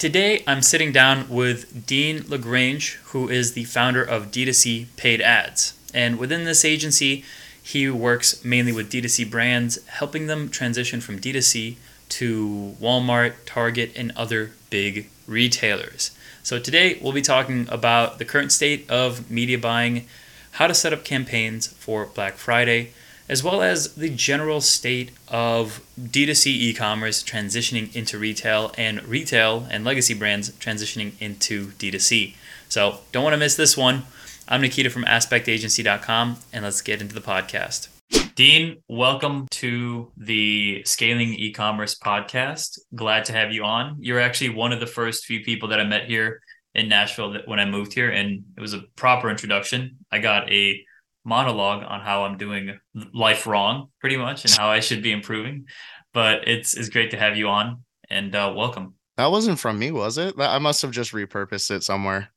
Today, 0.00 0.42
I'm 0.46 0.62
sitting 0.62 0.92
down 0.92 1.28
with 1.28 1.84
Dean 1.86 2.24
LaGrange, 2.26 2.94
who 3.08 3.28
is 3.28 3.52
the 3.52 3.64
founder 3.64 4.02
of 4.02 4.30
D2C 4.30 4.86
Paid 4.96 5.20
Ads. 5.20 5.74
And 5.92 6.18
within 6.18 6.44
this 6.44 6.64
agency, 6.64 7.22
he 7.62 7.90
works 7.90 8.42
mainly 8.42 8.72
with 8.72 8.90
D2C 8.90 9.30
brands, 9.30 9.78
helping 9.88 10.26
them 10.26 10.48
transition 10.48 11.02
from 11.02 11.18
D2C 11.18 11.76
to 12.08 12.76
Walmart, 12.80 13.34
Target, 13.44 13.92
and 13.94 14.10
other 14.16 14.52
big 14.70 15.10
retailers. 15.26 16.12
So, 16.42 16.58
today 16.58 16.98
we'll 17.02 17.12
be 17.12 17.20
talking 17.20 17.68
about 17.68 18.18
the 18.18 18.24
current 18.24 18.52
state 18.52 18.88
of 18.88 19.30
media 19.30 19.58
buying, 19.58 20.06
how 20.52 20.66
to 20.66 20.72
set 20.72 20.94
up 20.94 21.04
campaigns 21.04 21.66
for 21.66 22.06
Black 22.06 22.38
Friday, 22.38 22.92
as 23.30 23.44
well 23.44 23.62
as 23.62 23.94
the 23.94 24.10
general 24.10 24.60
state 24.60 25.12
of 25.28 25.80
D2C 25.96 26.46
e 26.48 26.74
commerce 26.74 27.22
transitioning 27.22 27.94
into 27.94 28.18
retail 28.18 28.72
and 28.76 29.00
retail 29.04 29.68
and 29.70 29.84
legacy 29.84 30.14
brands 30.14 30.50
transitioning 30.50 31.12
into 31.20 31.68
D2C. 31.68 32.34
So, 32.68 32.98
don't 33.12 33.22
want 33.22 33.34
to 33.34 33.38
miss 33.38 33.54
this 33.54 33.76
one. 33.76 34.02
I'm 34.48 34.60
Nikita 34.60 34.90
from 34.90 35.04
AspektAgency.com, 35.04 36.38
and 36.52 36.64
let's 36.64 36.82
get 36.82 37.00
into 37.00 37.14
the 37.14 37.20
podcast. 37.20 37.86
Dean, 38.34 38.78
welcome 38.88 39.46
to 39.52 40.10
the 40.16 40.82
Scaling 40.84 41.34
E-commerce 41.34 41.96
podcast. 41.96 42.80
Glad 42.96 43.26
to 43.26 43.32
have 43.32 43.52
you 43.52 43.62
on. 43.62 43.96
You're 44.00 44.18
actually 44.18 44.50
one 44.50 44.72
of 44.72 44.80
the 44.80 44.88
first 44.88 45.24
few 45.24 45.44
people 45.44 45.68
that 45.68 45.78
I 45.78 45.84
met 45.84 46.06
here 46.06 46.40
in 46.74 46.88
Nashville 46.88 47.36
when 47.44 47.60
I 47.60 47.64
moved 47.64 47.92
here, 47.92 48.10
and 48.10 48.42
it 48.56 48.60
was 48.60 48.74
a 48.74 48.82
proper 48.96 49.30
introduction. 49.30 49.98
I 50.10 50.18
got 50.18 50.50
a 50.52 50.84
monologue 51.24 51.84
on 51.86 52.00
how 52.00 52.24
I'm 52.24 52.36
doing 52.36 52.78
life 53.12 53.46
wrong, 53.46 53.88
pretty 54.00 54.16
much, 54.16 54.44
and 54.44 54.54
how 54.54 54.68
I 54.68 54.80
should 54.80 55.02
be 55.02 55.12
improving. 55.12 55.66
But 56.12 56.48
it's 56.48 56.76
it's 56.76 56.88
great 56.88 57.12
to 57.12 57.16
have 57.16 57.36
you 57.36 57.48
on, 57.48 57.84
and 58.08 58.34
uh, 58.34 58.52
welcome. 58.56 58.94
That 59.16 59.30
wasn't 59.30 59.58
from 59.58 59.78
me, 59.78 59.90
was 59.90 60.18
it? 60.18 60.34
I 60.38 60.58
must 60.58 60.82
have 60.82 60.92
just 60.92 61.12
repurposed 61.12 61.70
it 61.70 61.82
somewhere. 61.82 62.30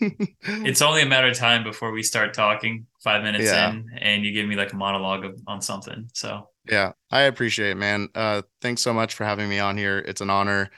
it's 0.00 0.82
only 0.82 1.02
a 1.02 1.06
matter 1.06 1.28
of 1.28 1.36
time 1.36 1.62
before 1.62 1.92
we 1.92 2.02
start 2.02 2.34
talking 2.34 2.86
five 3.02 3.22
minutes 3.22 3.44
yeah. 3.44 3.70
in 3.70 3.88
and 3.98 4.24
you 4.24 4.32
give 4.32 4.46
me 4.46 4.56
like 4.56 4.72
a 4.72 4.76
monologue 4.76 5.24
of, 5.24 5.40
on 5.46 5.60
something 5.60 6.08
so 6.12 6.48
yeah 6.68 6.92
i 7.10 7.22
appreciate 7.22 7.70
it 7.70 7.76
man 7.76 8.08
uh 8.14 8.42
thanks 8.60 8.82
so 8.82 8.92
much 8.92 9.14
for 9.14 9.24
having 9.24 9.48
me 9.48 9.58
on 9.58 9.76
here 9.76 9.98
it's 9.98 10.20
an 10.20 10.30
honor 10.30 10.70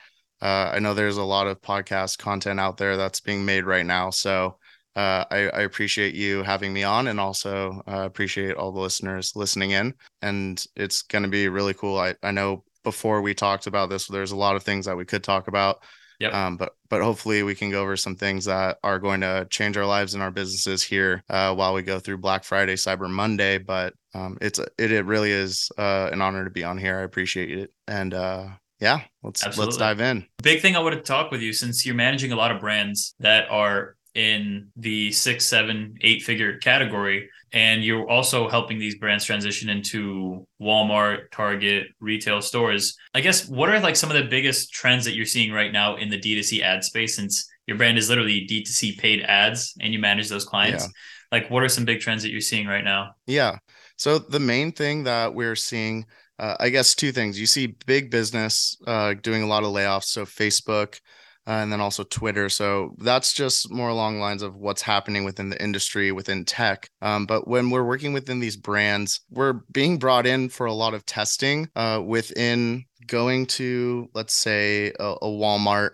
uh 0.42 0.70
i 0.74 0.78
know 0.78 0.92
there's 0.92 1.16
a 1.16 1.24
lot 1.24 1.46
of 1.46 1.60
podcast 1.62 2.18
content 2.18 2.60
out 2.60 2.76
there 2.76 2.96
that's 2.96 3.20
being 3.20 3.44
made 3.44 3.64
right 3.64 3.86
now 3.86 4.10
so 4.10 4.58
uh, 4.96 5.24
I, 5.30 5.36
I, 5.50 5.60
appreciate 5.60 6.14
you 6.14 6.42
having 6.42 6.72
me 6.72 6.82
on 6.82 7.08
and 7.08 7.20
also 7.20 7.82
uh, 7.86 8.00
appreciate 8.00 8.56
all 8.56 8.72
the 8.72 8.80
listeners 8.80 9.36
listening 9.36 9.72
in. 9.72 9.94
And 10.22 10.64
it's 10.74 11.02
going 11.02 11.22
to 11.22 11.28
be 11.28 11.48
really 11.48 11.74
cool. 11.74 11.98
I, 11.98 12.14
I 12.22 12.30
know 12.30 12.64
before 12.82 13.20
we 13.20 13.34
talked 13.34 13.66
about 13.66 13.90
this, 13.90 14.06
there's 14.06 14.32
a 14.32 14.36
lot 14.36 14.56
of 14.56 14.62
things 14.62 14.86
that 14.86 14.96
we 14.96 15.04
could 15.04 15.22
talk 15.22 15.48
about. 15.48 15.82
Yep. 16.18 16.32
Um, 16.32 16.56
but 16.56 16.72
but 16.88 17.02
hopefully 17.02 17.42
we 17.42 17.54
can 17.54 17.70
go 17.70 17.82
over 17.82 17.94
some 17.94 18.16
things 18.16 18.46
that 18.46 18.78
are 18.82 18.98
going 18.98 19.20
to 19.20 19.46
change 19.50 19.76
our 19.76 19.84
lives 19.84 20.14
and 20.14 20.22
our 20.22 20.30
businesses 20.30 20.82
here 20.82 21.22
uh, 21.28 21.54
while 21.54 21.74
we 21.74 21.82
go 21.82 21.98
through 21.98 22.16
Black 22.16 22.42
Friday, 22.42 22.74
Cyber 22.74 23.10
Monday. 23.10 23.58
But 23.58 23.92
um, 24.14 24.38
it's 24.40 24.58
it 24.78 24.92
it 24.92 25.04
really 25.04 25.30
is 25.30 25.70
uh, 25.76 26.08
an 26.10 26.22
honor 26.22 26.44
to 26.44 26.50
be 26.50 26.64
on 26.64 26.78
here. 26.78 26.98
I 26.98 27.02
appreciate 27.02 27.50
it, 27.50 27.70
and 27.86 28.14
uh, 28.14 28.46
yeah, 28.80 29.02
let's 29.22 29.44
Absolutely. 29.44 29.66
let's 29.66 29.76
dive 29.76 30.00
in. 30.00 30.26
Big 30.42 30.62
thing 30.62 30.74
I 30.74 30.78
want 30.78 30.94
to 30.94 31.02
talk 31.02 31.30
with 31.30 31.42
you 31.42 31.52
since 31.52 31.84
you're 31.84 31.94
managing 31.94 32.32
a 32.32 32.36
lot 32.36 32.50
of 32.50 32.60
brands 32.60 33.14
that 33.20 33.50
are 33.50 33.96
in 34.16 34.68
the 34.76 35.12
six, 35.12 35.44
seven, 35.44 35.94
eight 36.00 36.22
figure 36.22 36.56
category. 36.58 37.28
And 37.52 37.84
you're 37.84 38.08
also 38.08 38.48
helping 38.48 38.78
these 38.78 38.98
brands 38.98 39.24
transition 39.24 39.68
into 39.68 40.46
Walmart, 40.60 41.30
Target, 41.30 41.88
retail 42.00 42.40
stores. 42.40 42.96
I 43.14 43.20
guess 43.20 43.46
what 43.46 43.68
are 43.68 43.78
like 43.78 43.94
some 43.94 44.10
of 44.10 44.16
the 44.16 44.28
biggest 44.28 44.72
trends 44.72 45.04
that 45.04 45.14
you're 45.14 45.26
seeing 45.26 45.52
right 45.52 45.70
now 45.70 45.96
in 45.96 46.08
the 46.08 46.18
D2C 46.18 46.62
ad 46.62 46.82
space 46.82 47.16
since 47.16 47.46
your 47.66 47.76
brand 47.76 47.98
is 47.98 48.08
literally 48.08 48.46
D2C 48.50 48.98
paid 48.98 49.22
ads 49.22 49.74
and 49.80 49.92
you 49.92 49.98
manage 49.98 50.28
those 50.28 50.44
clients? 50.44 50.84
Yeah. 50.84 51.38
Like 51.38 51.50
what 51.50 51.62
are 51.62 51.68
some 51.68 51.84
big 51.84 52.00
trends 52.00 52.22
that 52.22 52.30
you're 52.30 52.40
seeing 52.40 52.66
right 52.66 52.84
now? 52.84 53.12
Yeah. 53.26 53.58
So 53.96 54.18
the 54.18 54.40
main 54.40 54.72
thing 54.72 55.04
that 55.04 55.34
we're 55.34 55.56
seeing 55.56 56.06
uh, 56.38 56.56
I 56.60 56.68
guess 56.68 56.94
two 56.94 57.12
things. 57.12 57.40
You 57.40 57.46
see 57.46 57.76
big 57.86 58.10
business 58.10 58.76
uh, 58.86 59.14
doing 59.14 59.42
a 59.42 59.46
lot 59.46 59.62
of 59.62 59.70
layoffs. 59.70 60.04
So 60.04 60.24
Facebook, 60.24 61.00
uh, 61.46 61.52
and 61.52 61.72
then 61.72 61.80
also 61.80 62.02
Twitter. 62.04 62.48
So 62.48 62.94
that's 62.98 63.32
just 63.32 63.70
more 63.70 63.88
along 63.88 64.20
lines 64.20 64.42
of 64.42 64.56
what's 64.56 64.82
happening 64.82 65.24
within 65.24 65.48
the 65.48 65.62
industry, 65.62 66.12
within 66.12 66.44
tech. 66.44 66.88
Um, 67.02 67.26
but 67.26 67.46
when 67.46 67.70
we're 67.70 67.84
working 67.84 68.12
within 68.12 68.40
these 68.40 68.56
brands, 68.56 69.20
we're 69.30 69.60
being 69.72 69.98
brought 69.98 70.26
in 70.26 70.48
for 70.48 70.66
a 70.66 70.72
lot 70.72 70.94
of 70.94 71.06
testing 71.06 71.68
uh, 71.76 72.02
within 72.04 72.84
going 73.06 73.46
to, 73.46 74.08
let's 74.14 74.34
say, 74.34 74.92
a, 74.98 75.14
a 75.22 75.28
Walmart 75.28 75.90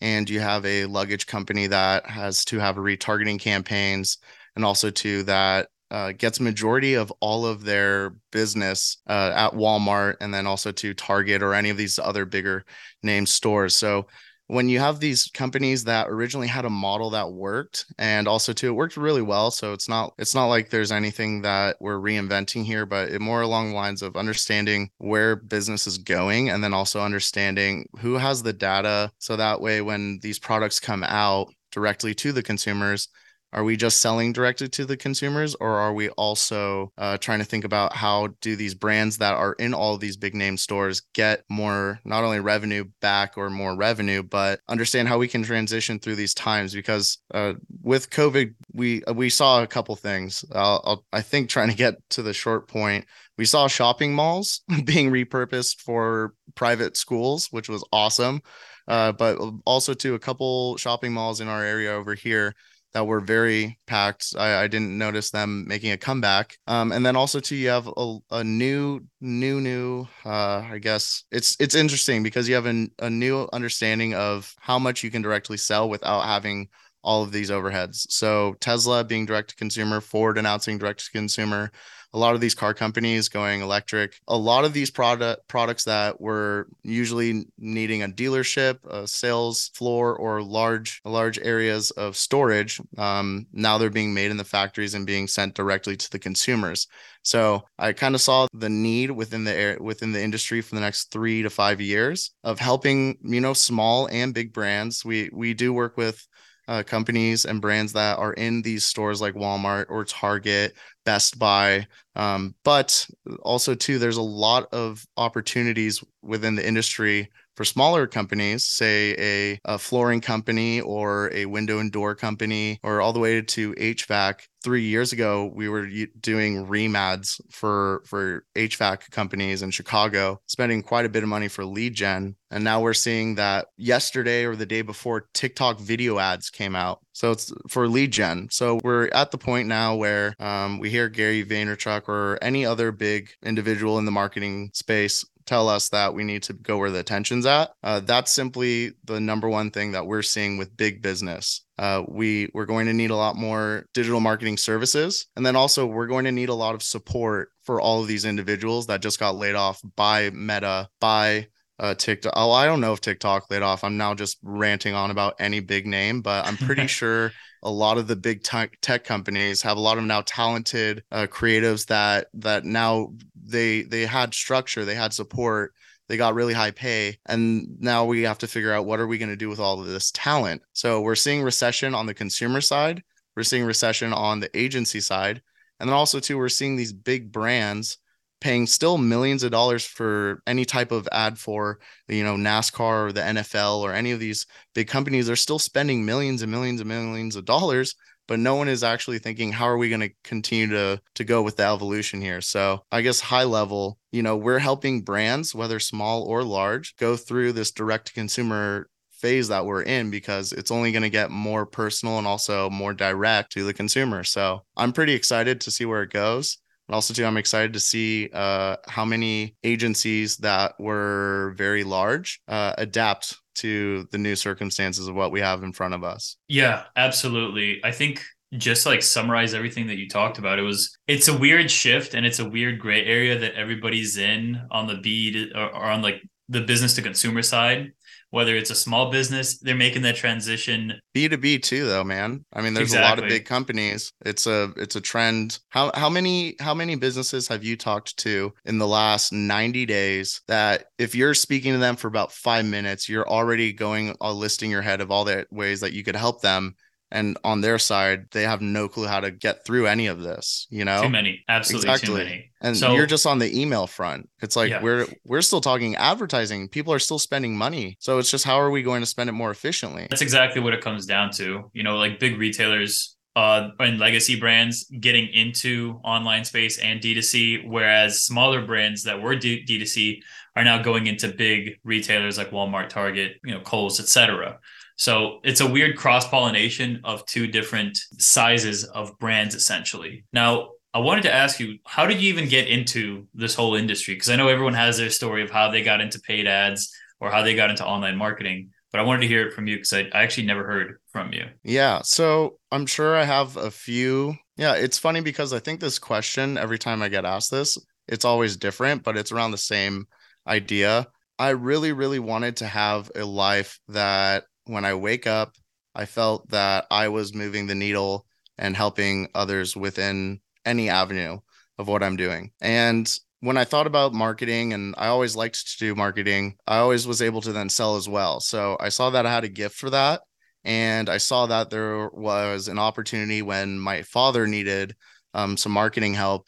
and 0.00 0.28
you 0.28 0.40
have 0.40 0.64
a 0.66 0.84
luggage 0.86 1.26
company 1.26 1.66
that 1.68 2.06
has 2.06 2.44
to 2.46 2.58
have 2.58 2.76
retargeting 2.76 3.40
campaigns 3.40 4.18
and 4.56 4.64
also 4.64 4.90
to 4.90 5.22
that 5.22 5.68
uh, 5.90 6.12
gets 6.12 6.40
majority 6.40 6.94
of 6.94 7.12
all 7.20 7.46
of 7.46 7.64
their 7.64 8.16
business 8.32 8.98
uh, 9.08 9.32
at 9.34 9.52
Walmart 9.52 10.16
and 10.20 10.34
then 10.34 10.46
also 10.46 10.72
to 10.72 10.94
Target 10.94 11.42
or 11.42 11.54
any 11.54 11.70
of 11.70 11.76
these 11.76 11.98
other 11.98 12.24
bigger 12.24 12.64
name 13.02 13.24
stores. 13.24 13.76
So 13.76 14.06
when 14.48 14.68
you 14.68 14.78
have 14.78 15.00
these 15.00 15.28
companies 15.34 15.84
that 15.84 16.08
originally 16.08 16.46
had 16.46 16.64
a 16.64 16.70
model 16.70 17.10
that 17.10 17.32
worked 17.32 17.86
and 17.98 18.28
also 18.28 18.52
too 18.52 18.68
it 18.68 18.72
worked 18.72 18.96
really 18.96 19.22
well 19.22 19.50
so 19.50 19.72
it's 19.72 19.88
not 19.88 20.12
it's 20.18 20.34
not 20.34 20.46
like 20.46 20.70
there's 20.70 20.92
anything 20.92 21.42
that 21.42 21.76
we're 21.80 21.98
reinventing 21.98 22.64
here 22.64 22.86
but 22.86 23.08
it 23.08 23.20
more 23.20 23.42
along 23.42 23.70
the 23.70 23.74
lines 23.74 24.02
of 24.02 24.16
understanding 24.16 24.90
where 24.98 25.36
business 25.36 25.86
is 25.86 25.98
going 25.98 26.50
and 26.50 26.62
then 26.62 26.72
also 26.72 27.00
understanding 27.00 27.86
who 27.98 28.14
has 28.14 28.42
the 28.42 28.52
data 28.52 29.10
so 29.18 29.36
that 29.36 29.60
way 29.60 29.80
when 29.80 30.18
these 30.22 30.38
products 30.38 30.78
come 30.78 31.02
out 31.04 31.52
directly 31.72 32.14
to 32.14 32.32
the 32.32 32.42
consumers 32.42 33.08
are 33.56 33.64
we 33.64 33.74
just 33.74 34.02
selling 34.02 34.34
directly 34.34 34.68
to 34.68 34.84
the 34.84 34.98
consumers 34.98 35.54
or 35.56 35.70
are 35.70 35.94
we 35.94 36.10
also 36.10 36.92
uh, 36.98 37.16
trying 37.16 37.38
to 37.38 37.44
think 37.44 37.64
about 37.64 37.94
how 37.94 38.28
do 38.42 38.54
these 38.54 38.74
brands 38.74 39.16
that 39.16 39.32
are 39.32 39.54
in 39.54 39.72
all 39.72 39.96
these 39.96 40.18
big 40.18 40.34
name 40.34 40.58
stores 40.58 41.00
get 41.14 41.42
more 41.48 41.98
not 42.04 42.22
only 42.22 42.38
revenue 42.38 42.84
back 43.00 43.32
or 43.38 43.48
more 43.48 43.74
revenue 43.74 44.22
but 44.22 44.60
understand 44.68 45.08
how 45.08 45.16
we 45.16 45.26
can 45.26 45.42
transition 45.42 45.98
through 45.98 46.14
these 46.14 46.34
times? 46.34 46.74
Because 46.74 47.18
uh, 47.32 47.54
with 47.82 48.10
covid 48.10 48.54
we 48.74 49.02
uh, 49.04 49.14
we 49.14 49.30
saw 49.30 49.62
a 49.62 49.66
couple 49.66 49.96
things. 49.96 50.44
I'll, 50.52 50.82
I'll, 50.84 51.04
i 51.12 51.22
think 51.22 51.48
trying 51.48 51.70
to 51.70 51.76
get 51.76 51.94
to 52.10 52.22
the 52.22 52.34
short 52.34 52.68
point 52.68 53.06
we 53.38 53.46
saw 53.46 53.68
shopping 53.68 54.14
malls 54.14 54.60
being 54.84 55.10
repurposed 55.10 55.80
for 55.80 56.34
private 56.54 56.96
schools 56.96 57.48
which 57.50 57.70
was 57.70 57.82
awesome. 57.90 58.42
Uh, 58.88 59.10
but 59.10 59.36
also 59.64 59.94
to 59.94 60.14
a 60.14 60.18
couple 60.18 60.76
shopping 60.76 61.12
malls 61.12 61.40
in 61.40 61.48
our 61.48 61.64
area 61.64 61.90
over 61.90 62.14
here 62.14 62.54
that 62.96 63.06
were 63.06 63.20
very 63.20 63.78
packed. 63.86 64.32
I, 64.38 64.62
I 64.62 64.68
didn't 64.68 64.96
notice 64.96 65.28
them 65.28 65.68
making 65.68 65.92
a 65.92 65.98
comeback. 65.98 66.56
Um, 66.66 66.92
and 66.92 67.04
then 67.04 67.14
also 67.14 67.40
too, 67.40 67.54
you 67.54 67.68
have 67.68 67.90
a, 67.94 68.16
a 68.30 68.42
new, 68.42 69.02
new, 69.20 69.60
new. 69.60 70.08
Uh, 70.24 70.64
I 70.72 70.78
guess 70.78 71.24
it's 71.30 71.58
it's 71.60 71.74
interesting 71.74 72.22
because 72.22 72.48
you 72.48 72.54
have 72.54 72.64
a, 72.64 72.88
a 73.00 73.10
new 73.10 73.46
understanding 73.52 74.14
of 74.14 74.50
how 74.60 74.78
much 74.78 75.04
you 75.04 75.10
can 75.10 75.20
directly 75.20 75.58
sell 75.58 75.90
without 75.90 76.22
having 76.22 76.68
all 77.04 77.22
of 77.22 77.32
these 77.32 77.50
overheads. 77.50 78.06
So 78.08 78.56
Tesla 78.60 79.04
being 79.04 79.26
direct 79.26 79.50
to 79.50 79.56
consumer, 79.56 80.00
Ford 80.00 80.38
announcing 80.38 80.78
direct 80.78 81.04
to 81.04 81.10
consumer, 81.10 81.70
a 82.12 82.18
lot 82.18 82.34
of 82.34 82.40
these 82.40 82.54
car 82.54 82.74
companies 82.74 83.28
going 83.28 83.60
electric. 83.60 84.18
A 84.28 84.36
lot 84.36 84.64
of 84.64 84.72
these 84.72 84.90
product 84.90 85.46
products 85.48 85.84
that 85.84 86.20
were 86.20 86.68
usually 86.82 87.46
needing 87.58 88.02
a 88.02 88.08
dealership, 88.08 88.84
a 88.86 89.06
sales 89.06 89.70
floor, 89.74 90.16
or 90.16 90.42
large 90.42 91.00
large 91.04 91.38
areas 91.38 91.90
of 91.92 92.16
storage, 92.16 92.80
um, 92.98 93.46
now 93.52 93.78
they're 93.78 93.90
being 93.90 94.14
made 94.14 94.30
in 94.30 94.36
the 94.36 94.44
factories 94.44 94.94
and 94.94 95.06
being 95.06 95.26
sent 95.26 95.54
directly 95.54 95.96
to 95.96 96.10
the 96.10 96.18
consumers. 96.18 96.86
So 97.22 97.64
I 97.78 97.92
kind 97.92 98.14
of 98.14 98.20
saw 98.20 98.46
the 98.52 98.68
need 98.68 99.10
within 99.10 99.44
the 99.44 99.54
air, 99.54 99.78
within 99.80 100.12
the 100.12 100.22
industry 100.22 100.60
for 100.60 100.74
the 100.74 100.80
next 100.80 101.10
three 101.10 101.42
to 101.42 101.50
five 101.50 101.80
years 101.80 102.32
of 102.44 102.58
helping 102.58 103.18
you 103.22 103.40
know 103.40 103.52
small 103.52 104.06
and 104.06 104.32
big 104.32 104.52
brands. 104.52 105.04
We 105.04 105.30
we 105.32 105.54
do 105.54 105.72
work 105.72 105.96
with 105.96 106.26
uh, 106.68 106.82
companies 106.82 107.44
and 107.44 107.60
brands 107.60 107.92
that 107.92 108.18
are 108.18 108.32
in 108.32 108.62
these 108.62 108.86
stores 108.86 109.20
like 109.20 109.34
Walmart 109.34 109.86
or 109.88 110.04
Target, 110.04 110.74
Best 111.04 111.38
Buy. 111.38 111.86
Um, 112.14 112.54
but 112.64 113.06
also, 113.42 113.74
too, 113.74 113.98
there's 113.98 114.16
a 114.16 114.22
lot 114.22 114.68
of 114.72 115.04
opportunities 115.16 116.02
within 116.22 116.54
the 116.54 116.66
industry 116.66 117.30
for 117.56 117.64
smaller 117.64 118.06
companies, 118.06 118.66
say 118.66 119.14
a, 119.18 119.60
a, 119.64 119.78
flooring 119.78 120.20
company 120.20 120.80
or 120.80 121.32
a 121.32 121.46
window 121.46 121.78
and 121.78 121.90
door 121.90 122.14
company, 122.14 122.78
or 122.82 123.00
all 123.00 123.12
the 123.12 123.18
way 123.18 123.40
to 123.40 123.72
HVAC. 123.74 124.40
Three 124.62 124.82
years 124.82 125.12
ago, 125.12 125.50
we 125.54 125.68
were 125.68 125.86
doing 126.20 126.66
remads 126.66 127.40
for 127.50 128.02
for 128.04 128.44
HVAC 128.56 129.10
companies 129.10 129.62
in 129.62 129.70
Chicago, 129.70 130.40
spending 130.46 130.82
quite 130.82 131.06
a 131.06 131.08
bit 131.08 131.22
of 131.22 131.28
money 131.28 131.48
for 131.48 131.64
lead 131.64 131.94
gen. 131.94 132.34
And 132.50 132.64
now 132.64 132.80
we're 132.80 132.94
seeing 132.94 133.36
that 133.36 133.66
yesterday 133.76 134.44
or 134.44 134.56
the 134.56 134.66
day 134.66 134.82
before, 134.82 135.28
TikTok 135.34 135.80
video 135.80 136.18
ads 136.18 136.50
came 136.50 136.74
out. 136.74 137.00
So 137.12 137.30
it's 137.30 137.52
for 137.68 137.88
lead 137.88 138.12
gen. 138.12 138.48
So 138.50 138.80
we're 138.82 139.08
at 139.08 139.30
the 139.30 139.38
point 139.38 139.68
now 139.68 139.94
where 139.94 140.34
um, 140.40 140.78
we 140.78 140.90
hear 140.90 141.08
Gary 141.08 141.44
Vaynerchuk 141.44 142.08
or 142.08 142.38
any 142.42 142.66
other 142.66 142.92
big 142.92 143.30
individual 143.44 143.98
in 143.98 144.04
the 144.04 144.10
marketing 144.10 144.70
space 144.74 145.24
tell 145.46 145.68
us 145.68 145.88
that 145.90 146.14
we 146.14 146.24
need 146.24 146.42
to 146.44 146.52
go 146.52 146.78
where 146.78 146.90
the 146.90 146.98
attention's 146.98 147.46
at. 147.46 147.70
Uh, 147.82 148.00
that's 148.00 148.32
simply 148.32 148.92
the 149.04 149.20
number 149.20 149.48
one 149.48 149.70
thing 149.70 149.92
that 149.92 150.06
we're 150.06 150.22
seeing 150.22 150.58
with 150.58 150.76
big 150.76 151.02
business. 151.02 151.64
Uh, 151.78 152.02
we 152.08 152.48
we're 152.54 152.66
going 152.66 152.86
to 152.86 152.92
need 152.92 153.10
a 153.10 153.16
lot 153.16 153.36
more 153.36 153.86
digital 153.94 154.20
marketing 154.20 154.56
services, 154.56 155.26
and 155.36 155.44
then 155.44 155.56
also 155.56 155.86
we're 155.86 156.06
going 156.06 156.24
to 156.24 156.32
need 156.32 156.48
a 156.48 156.54
lot 156.54 156.74
of 156.74 156.82
support 156.82 157.50
for 157.64 157.80
all 157.80 158.02
of 158.02 158.08
these 158.08 158.24
individuals 158.24 158.86
that 158.86 159.02
just 159.02 159.20
got 159.20 159.36
laid 159.36 159.54
off 159.54 159.80
by 159.96 160.30
Meta, 160.30 160.88
by 161.00 161.46
uh, 161.78 161.94
TikTok. 161.94 162.32
Oh, 162.36 162.50
I 162.52 162.66
don't 162.66 162.80
know 162.80 162.92
if 162.92 163.00
TikTok 163.00 163.50
laid 163.50 163.62
off. 163.62 163.84
I'm 163.84 163.96
now 163.96 164.14
just 164.14 164.38
ranting 164.42 164.94
on 164.94 165.10
about 165.10 165.34
any 165.38 165.60
big 165.60 165.86
name, 165.86 166.22
but 166.22 166.46
I'm 166.46 166.56
pretty 166.56 166.86
sure 166.86 167.32
a 167.62 167.70
lot 167.70 167.98
of 167.98 168.06
the 168.06 168.16
big 168.16 168.42
tech, 168.42 168.78
tech 168.80 169.04
companies 169.04 169.62
have 169.62 169.76
a 169.76 169.80
lot 169.80 169.98
of 169.98 170.04
now 170.04 170.22
talented 170.24 171.02
uh, 171.10 171.26
creatives 171.26 171.86
that 171.86 172.28
that 172.34 172.64
now 172.64 173.12
they 173.46 173.82
they 173.82 174.06
had 174.06 174.34
structure, 174.34 174.84
they 174.84 174.94
had 174.94 175.12
support, 175.12 175.72
they 176.08 176.16
got 176.16 176.34
really 176.34 176.54
high 176.54 176.70
pay, 176.70 177.18
and 177.26 177.80
now 177.80 178.04
we 178.04 178.22
have 178.22 178.38
to 178.38 178.46
figure 178.46 178.72
out 178.72 178.86
what 178.86 179.00
are 179.00 179.06
we 179.06 179.18
going 179.18 179.30
to 179.30 179.36
do 179.36 179.48
with 179.48 179.60
all 179.60 179.80
of 179.80 179.86
this 179.86 180.10
talent. 180.12 180.62
So 180.72 181.00
we're 181.00 181.14
seeing 181.14 181.42
recession 181.42 181.94
on 181.94 182.06
the 182.06 182.14
consumer 182.14 182.60
side, 182.60 183.02
we're 183.36 183.42
seeing 183.42 183.64
recession 183.64 184.12
on 184.12 184.40
the 184.40 184.56
agency 184.58 185.00
side, 185.00 185.42
and 185.80 185.88
then 185.88 185.94
also 185.94 186.20
too 186.20 186.38
we're 186.38 186.48
seeing 186.48 186.76
these 186.76 186.92
big 186.92 187.32
brands 187.32 187.98
paying 188.40 188.66
still 188.66 188.98
millions 188.98 189.42
of 189.42 189.50
dollars 189.50 189.84
for 189.84 190.42
any 190.46 190.64
type 190.64 190.92
of 190.92 191.08
ad 191.10 191.38
for 191.38 191.78
you 192.08 192.22
know 192.22 192.36
NASCAR 192.36 193.08
or 193.08 193.12
the 193.12 193.22
NFL 193.22 193.80
or 193.80 193.92
any 193.92 194.12
of 194.12 194.20
these 194.20 194.46
big 194.74 194.88
companies 194.88 195.26
they're 195.26 195.36
still 195.36 195.58
spending 195.58 196.04
millions 196.04 196.42
and 196.42 196.50
millions 196.50 196.80
and 196.80 196.88
millions 196.88 197.36
of 197.36 197.44
dollars 197.44 197.94
but 198.26 198.38
no 198.38 198.54
one 198.54 198.68
is 198.68 198.84
actually 198.84 199.18
thinking 199.18 199.52
how 199.52 199.66
are 199.66 199.78
we 199.78 199.88
going 199.88 200.00
to 200.00 200.12
continue 200.24 200.68
to 200.68 201.00
to 201.14 201.24
go 201.24 201.42
with 201.42 201.56
the 201.56 201.64
evolution 201.64 202.20
here? 202.20 202.40
So 202.40 202.82
i 202.90 203.02
guess 203.02 203.20
high 203.20 203.44
level 203.44 203.98
you 204.12 204.22
know 204.22 204.36
we're 204.36 204.58
helping 204.58 205.02
brands 205.02 205.54
whether 205.54 205.78
small 205.78 206.22
or 206.24 206.42
large 206.42 206.96
go 206.96 207.16
through 207.16 207.52
this 207.52 207.70
direct 207.70 208.08
to 208.08 208.12
consumer 208.12 208.88
phase 209.12 209.48
that 209.48 209.64
we're 209.64 209.82
in 209.82 210.10
because 210.10 210.52
it's 210.52 210.70
only 210.70 210.92
going 210.92 211.02
to 211.02 211.10
get 211.10 211.30
more 211.30 211.64
personal 211.64 212.18
and 212.18 212.26
also 212.26 212.68
more 212.68 212.92
direct 212.92 213.50
to 213.52 213.64
the 213.64 213.74
consumer. 213.74 214.22
So 214.24 214.62
i'm 214.76 214.92
pretty 214.92 215.14
excited 215.14 215.60
to 215.62 215.70
see 215.70 215.84
where 215.84 216.02
it 216.02 216.10
goes 216.10 216.58
and 216.88 216.94
also, 216.94 217.12
too, 217.12 217.24
I'm 217.24 217.36
excited 217.36 217.72
to 217.72 217.80
see 217.80 218.30
uh, 218.32 218.76
how 218.86 219.04
many 219.04 219.56
agencies 219.64 220.36
that 220.38 220.74
were 220.78 221.54
very 221.56 221.82
large 221.82 222.40
uh, 222.46 222.74
adapt 222.78 223.36
to 223.56 224.06
the 224.12 224.18
new 224.18 224.36
circumstances 224.36 225.08
of 225.08 225.14
what 225.14 225.32
we 225.32 225.40
have 225.40 225.62
in 225.62 225.72
front 225.72 225.94
of 225.94 226.04
us. 226.04 226.36
Yeah, 226.48 226.84
absolutely. 226.94 227.80
I 227.82 227.90
think 227.90 228.22
just 228.54 228.86
like 228.86 229.02
summarize 229.02 229.54
everything 229.54 229.88
that 229.88 229.96
you 229.96 230.08
talked 230.08 230.38
about 230.38 230.58
it 230.58 230.62
was 230.62 230.96
it's 231.08 231.26
a 231.26 231.36
weird 231.36 231.68
shift 231.68 232.14
and 232.14 232.24
it's 232.24 232.38
a 232.38 232.48
weird 232.48 232.78
gray 232.78 233.04
area 233.04 233.36
that 233.36 233.54
everybody's 233.54 234.16
in 234.16 234.60
on 234.70 234.86
the 234.86 234.94
bead 234.94 235.50
or, 235.54 235.68
or 235.74 235.84
on 235.84 236.00
like 236.00 236.22
the 236.48 236.60
business 236.60 236.94
to 236.94 237.02
consumer 237.02 237.42
side 237.42 237.92
whether 238.36 238.54
it's 238.54 238.68
a 238.68 238.74
small 238.74 239.10
business, 239.10 239.58
they're 239.60 239.74
making 239.74 240.02
that 240.02 240.14
transition. 240.14 240.92
B2B 241.14 241.62
too 241.62 241.86
though, 241.86 242.04
man. 242.04 242.44
I 242.52 242.60
mean, 242.60 242.74
there's 242.74 242.92
exactly. 242.92 243.06
a 243.06 243.08
lot 243.08 243.18
of 243.18 243.30
big 243.30 243.46
companies. 243.46 244.12
It's 244.26 244.46
a 244.46 244.74
it's 244.76 244.94
a 244.94 245.00
trend. 245.00 245.58
How 245.70 245.90
how 245.94 246.10
many 246.10 246.54
how 246.60 246.74
many 246.74 246.96
businesses 246.96 247.48
have 247.48 247.64
you 247.64 247.78
talked 247.78 248.18
to 248.18 248.52
in 248.66 248.76
the 248.76 248.86
last 248.86 249.32
90 249.32 249.86
days 249.86 250.42
that 250.48 250.84
if 250.98 251.14
you're 251.14 251.32
speaking 251.32 251.72
to 251.72 251.78
them 251.78 251.96
for 251.96 252.08
about 252.08 252.30
5 252.30 252.66
minutes, 252.66 253.08
you're 253.08 253.26
already 253.26 253.72
going 253.72 254.14
uh, 254.20 254.32
listing 254.32 254.70
your 254.70 254.82
head 254.82 255.00
of 255.00 255.10
all 255.10 255.24
the 255.24 255.46
ways 255.50 255.80
that 255.80 255.94
you 255.94 256.04
could 256.04 256.14
help 256.14 256.42
them 256.42 256.76
and 257.10 257.38
on 257.44 257.60
their 257.60 257.78
side 257.78 258.26
they 258.32 258.42
have 258.42 258.60
no 258.60 258.88
clue 258.88 259.06
how 259.06 259.20
to 259.20 259.30
get 259.30 259.64
through 259.64 259.86
any 259.86 260.06
of 260.06 260.22
this 260.22 260.66
you 260.70 260.84
know? 260.84 261.02
Too 261.02 261.08
many. 261.08 261.44
Absolutely 261.48 261.90
exactly. 261.90 262.06
too 262.08 262.24
many. 262.24 262.50
And 262.60 262.76
so, 262.76 262.94
you're 262.94 263.06
just 263.06 263.26
on 263.26 263.38
the 263.38 263.60
email 263.60 263.86
front. 263.86 264.28
It's 264.40 264.56
like 264.56 264.70
yeah. 264.70 264.82
we're 264.82 265.06
we're 265.24 265.42
still 265.42 265.60
talking 265.60 265.94
advertising. 265.96 266.68
People 266.68 266.92
are 266.92 266.98
still 266.98 267.18
spending 267.18 267.56
money. 267.56 267.96
So 268.00 268.18
it's 268.18 268.30
just 268.30 268.44
how 268.44 268.60
are 268.60 268.70
we 268.70 268.82
going 268.82 269.02
to 269.02 269.06
spend 269.06 269.28
it 269.28 269.32
more 269.32 269.50
efficiently? 269.50 270.06
That's 270.10 270.22
exactly 270.22 270.60
what 270.60 270.74
it 270.74 270.80
comes 270.80 271.06
down 271.06 271.30
to. 271.32 271.70
You 271.72 271.82
know 271.82 271.96
like 271.96 272.18
big 272.18 272.38
retailers 272.38 273.16
uh, 273.36 273.68
and 273.80 273.98
legacy 273.98 274.40
brands 274.40 274.84
getting 275.00 275.28
into 275.28 276.00
online 276.02 276.44
space 276.44 276.78
and 276.78 277.00
D2C, 277.00 277.68
whereas 277.68 278.22
smaller 278.22 278.64
brands 278.64 279.02
that 279.04 279.20
were 279.20 279.36
D- 279.36 279.64
D2C 279.68 280.22
are 280.56 280.64
now 280.64 280.80
going 280.80 281.06
into 281.06 281.28
big 281.28 281.78
retailers 281.84 282.38
like 282.38 282.50
Walmart, 282.50 282.88
Target, 282.88 283.36
you 283.44 283.52
know, 283.52 283.60
Kohl's, 283.60 284.00
etc. 284.00 284.58
So 284.96 285.40
it's 285.44 285.60
a 285.60 285.70
weird 285.70 285.96
cross 285.96 286.26
pollination 286.28 287.00
of 287.04 287.24
two 287.26 287.46
different 287.46 287.98
sizes 288.18 288.84
of 288.84 289.18
brands, 289.18 289.54
essentially. 289.54 290.24
Now, 290.32 290.70
I 290.94 290.98
wanted 290.98 291.22
to 291.22 291.34
ask 291.34 291.60
you, 291.60 291.78
how 291.84 292.06
did 292.06 292.22
you 292.22 292.30
even 292.30 292.48
get 292.48 292.68
into 292.68 293.28
this 293.34 293.54
whole 293.54 293.74
industry? 293.74 294.14
Because 294.14 294.30
I 294.30 294.36
know 294.36 294.48
everyone 294.48 294.72
has 294.74 294.96
their 294.96 295.10
story 295.10 295.42
of 295.42 295.50
how 295.50 295.70
they 295.70 295.82
got 295.82 296.00
into 296.00 296.18
paid 296.20 296.46
ads 296.46 296.90
or 297.20 297.30
how 297.30 297.42
they 297.42 297.54
got 297.54 297.68
into 297.68 297.84
online 297.84 298.16
marketing, 298.16 298.70
but 298.90 299.00
I 299.00 299.04
wanted 299.04 299.20
to 299.20 299.28
hear 299.28 299.46
it 299.46 299.52
from 299.52 299.66
you 299.66 299.76
because 299.76 299.92
I, 299.92 300.08
I 300.14 300.22
actually 300.22 300.46
never 300.46 300.64
heard 300.64 300.98
from 301.12 301.34
you. 301.34 301.44
Yeah. 301.62 302.00
So 302.02 302.58
I'm 302.72 302.86
sure 302.86 303.14
I 303.14 303.24
have 303.24 303.58
a 303.58 303.70
few. 303.70 304.36
Yeah. 304.56 304.74
It's 304.74 304.98
funny 304.98 305.20
because 305.20 305.52
I 305.52 305.58
think 305.58 305.80
this 305.80 305.98
question, 305.98 306.56
every 306.56 306.78
time 306.78 307.02
I 307.02 307.08
get 307.08 307.26
asked 307.26 307.50
this, 307.50 307.76
it's 308.08 308.24
always 308.24 308.56
different, 308.56 309.02
but 309.02 309.18
it's 309.18 309.32
around 309.32 309.50
the 309.50 309.58
same 309.58 310.06
idea. 310.46 311.08
I 311.38 311.50
really, 311.50 311.92
really 311.92 312.20
wanted 312.20 312.56
to 312.58 312.66
have 312.66 313.10
a 313.14 313.26
life 313.26 313.78
that 313.88 314.44
when 314.66 314.84
I 314.84 314.94
wake 314.94 315.26
up, 315.26 315.54
I 315.94 316.04
felt 316.04 316.50
that 316.50 316.86
I 316.90 317.08
was 317.08 317.34
moving 317.34 317.66
the 317.66 317.74
needle 317.74 318.26
and 318.58 318.76
helping 318.76 319.28
others 319.34 319.76
within 319.76 320.40
any 320.64 320.88
avenue 320.88 321.38
of 321.78 321.88
what 321.88 322.02
I'm 322.02 322.16
doing. 322.16 322.52
And 322.60 323.10
when 323.40 323.56
I 323.56 323.64
thought 323.64 323.86
about 323.86 324.12
marketing, 324.12 324.72
and 324.72 324.94
I 324.98 325.08
always 325.08 325.36
liked 325.36 325.66
to 325.72 325.78
do 325.78 325.94
marketing, 325.94 326.56
I 326.66 326.78
always 326.78 327.06
was 327.06 327.22
able 327.22 327.40
to 327.42 327.52
then 327.52 327.68
sell 327.68 327.96
as 327.96 328.08
well. 328.08 328.40
So 328.40 328.76
I 328.80 328.88
saw 328.88 329.10
that 329.10 329.26
I 329.26 329.32
had 329.32 329.44
a 329.44 329.48
gift 329.48 329.76
for 329.76 329.90
that. 329.90 330.22
And 330.64 331.08
I 331.08 331.18
saw 331.18 331.46
that 331.46 331.70
there 331.70 332.08
was 332.08 332.66
an 332.66 332.78
opportunity 332.78 333.40
when 333.40 333.78
my 333.78 334.02
father 334.02 334.48
needed 334.48 334.96
um, 335.32 335.56
some 335.56 335.70
marketing 335.70 336.14
help 336.14 336.46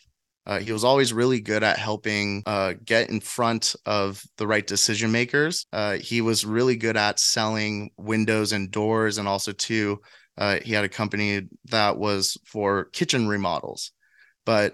uh, 0.49 0.59
he 0.59 0.73
was 0.73 0.83
always 0.83 1.13
really 1.13 1.41
good 1.41 1.63
at 1.63 1.79
helping 1.79 2.43
uh, 2.47 2.73
get 2.83 3.11
in 3.11 3.21
front 3.21 3.77
of 3.85 4.23
the 4.39 4.47
right 4.47 4.67
decision 4.67 5.13
makers. 5.13 5.67
Uh, 5.75 5.99
he 5.99 6.23
was 6.23 6.47
really 6.47 6.75
good 6.75 6.97
at 6.97 7.21
selling 7.21 7.91
windows 7.99 8.53
and 8.53 8.71
doors, 8.71 9.19
and 9.19 9.29
also 9.29 9.53
too, 9.53 10.01
uh, 10.39 10.59
he 10.65 10.73
had 10.73 10.85
a 10.85 10.89
company 10.89 11.43
that 11.67 11.99
was 11.99 12.39
for 12.47 12.87
kitchen 12.87 13.29
remodels. 13.29 13.93
But 14.47 14.73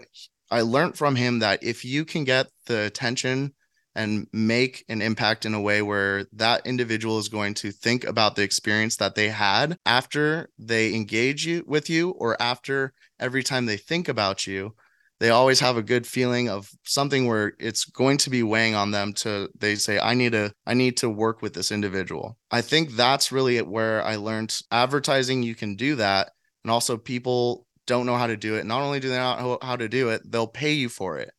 I 0.48 0.60
learned 0.60 0.96
from 0.96 1.16
him 1.16 1.40
that 1.40 1.64
if 1.64 1.84
you 1.84 2.04
can 2.04 2.22
get 2.22 2.46
the 2.66 2.84
attention 2.84 3.52
and 3.96 4.28
make 4.32 4.84
an 4.88 5.02
impact 5.02 5.44
in 5.44 5.54
a 5.54 5.60
way 5.60 5.82
where 5.82 6.26
that 6.34 6.66
individual 6.68 7.18
is 7.18 7.28
going 7.28 7.54
to 7.54 7.72
think 7.72 8.04
about 8.04 8.36
the 8.36 8.42
experience 8.42 8.96
that 8.96 9.16
they 9.16 9.28
had 9.28 9.76
after 9.84 10.50
they 10.56 10.94
engage 10.94 11.44
you 11.44 11.64
with 11.66 11.90
you 11.90 12.10
or 12.10 12.40
after 12.40 12.92
every 13.18 13.42
time 13.42 13.66
they 13.66 13.76
think 13.76 14.08
about 14.08 14.46
you 14.46 14.72
they 15.20 15.30
always 15.30 15.60
have 15.60 15.76
a 15.76 15.82
good 15.82 16.06
feeling 16.06 16.48
of 16.48 16.70
something 16.84 17.26
where 17.26 17.52
it's 17.58 17.84
going 17.84 18.18
to 18.18 18.30
be 18.30 18.42
weighing 18.42 18.74
on 18.74 18.90
them 18.90 19.12
to 19.12 19.48
they 19.58 19.74
say 19.74 19.98
i 19.98 20.14
need 20.14 20.32
to 20.32 20.52
i 20.66 20.74
need 20.74 20.96
to 20.96 21.08
work 21.08 21.42
with 21.42 21.54
this 21.54 21.70
individual. 21.72 22.36
I 22.50 22.60
think 22.60 22.92
that's 22.92 23.32
really 23.32 23.60
where 23.62 24.02
i 24.04 24.16
learned 24.16 24.58
advertising 24.70 25.42
you 25.42 25.54
can 25.54 25.76
do 25.76 25.96
that 25.96 26.30
and 26.64 26.70
also 26.70 26.96
people 26.96 27.66
don't 27.86 28.06
know 28.06 28.16
how 28.16 28.26
to 28.26 28.36
do 28.36 28.54
it. 28.54 28.64
Not 28.64 28.80
only 28.80 28.98
do 28.98 29.10
they 29.10 29.18
not 29.18 29.40
know 29.40 29.58
how 29.62 29.76
to 29.76 29.88
do 29.88 30.10
it 30.10 30.22
they'll 30.30 30.46
pay 30.46 30.72
you 30.72 30.88
for 30.88 31.18
it. 31.18 31.32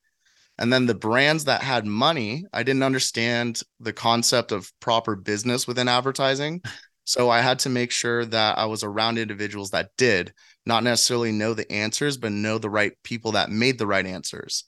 And 0.57 0.71
then 0.71 0.85
the 0.85 0.95
brands 0.95 1.45
that 1.45 1.61
had 1.61 1.85
money 1.85 2.45
i 2.53 2.63
didn't 2.63 2.83
understand 2.83 3.61
the 3.79 3.93
concept 3.93 4.51
of 4.51 4.71
proper 4.79 5.15
business 5.15 5.67
within 5.67 5.87
advertising. 5.87 6.61
So 7.07 7.29
i 7.29 7.41
had 7.41 7.59
to 7.59 7.69
make 7.69 7.91
sure 7.91 8.25
that 8.25 8.57
i 8.57 8.65
was 8.65 8.83
around 8.83 9.19
individuals 9.19 9.69
that 9.69 9.91
did 9.95 10.33
not 10.65 10.83
necessarily 10.83 11.31
know 11.31 11.53
the 11.53 11.71
answers, 11.71 12.17
but 12.17 12.31
know 12.31 12.57
the 12.57 12.69
right 12.69 12.93
people 13.03 13.33
that 13.33 13.49
made 13.49 13.77
the 13.77 13.87
right 13.87 14.05
answers. 14.05 14.65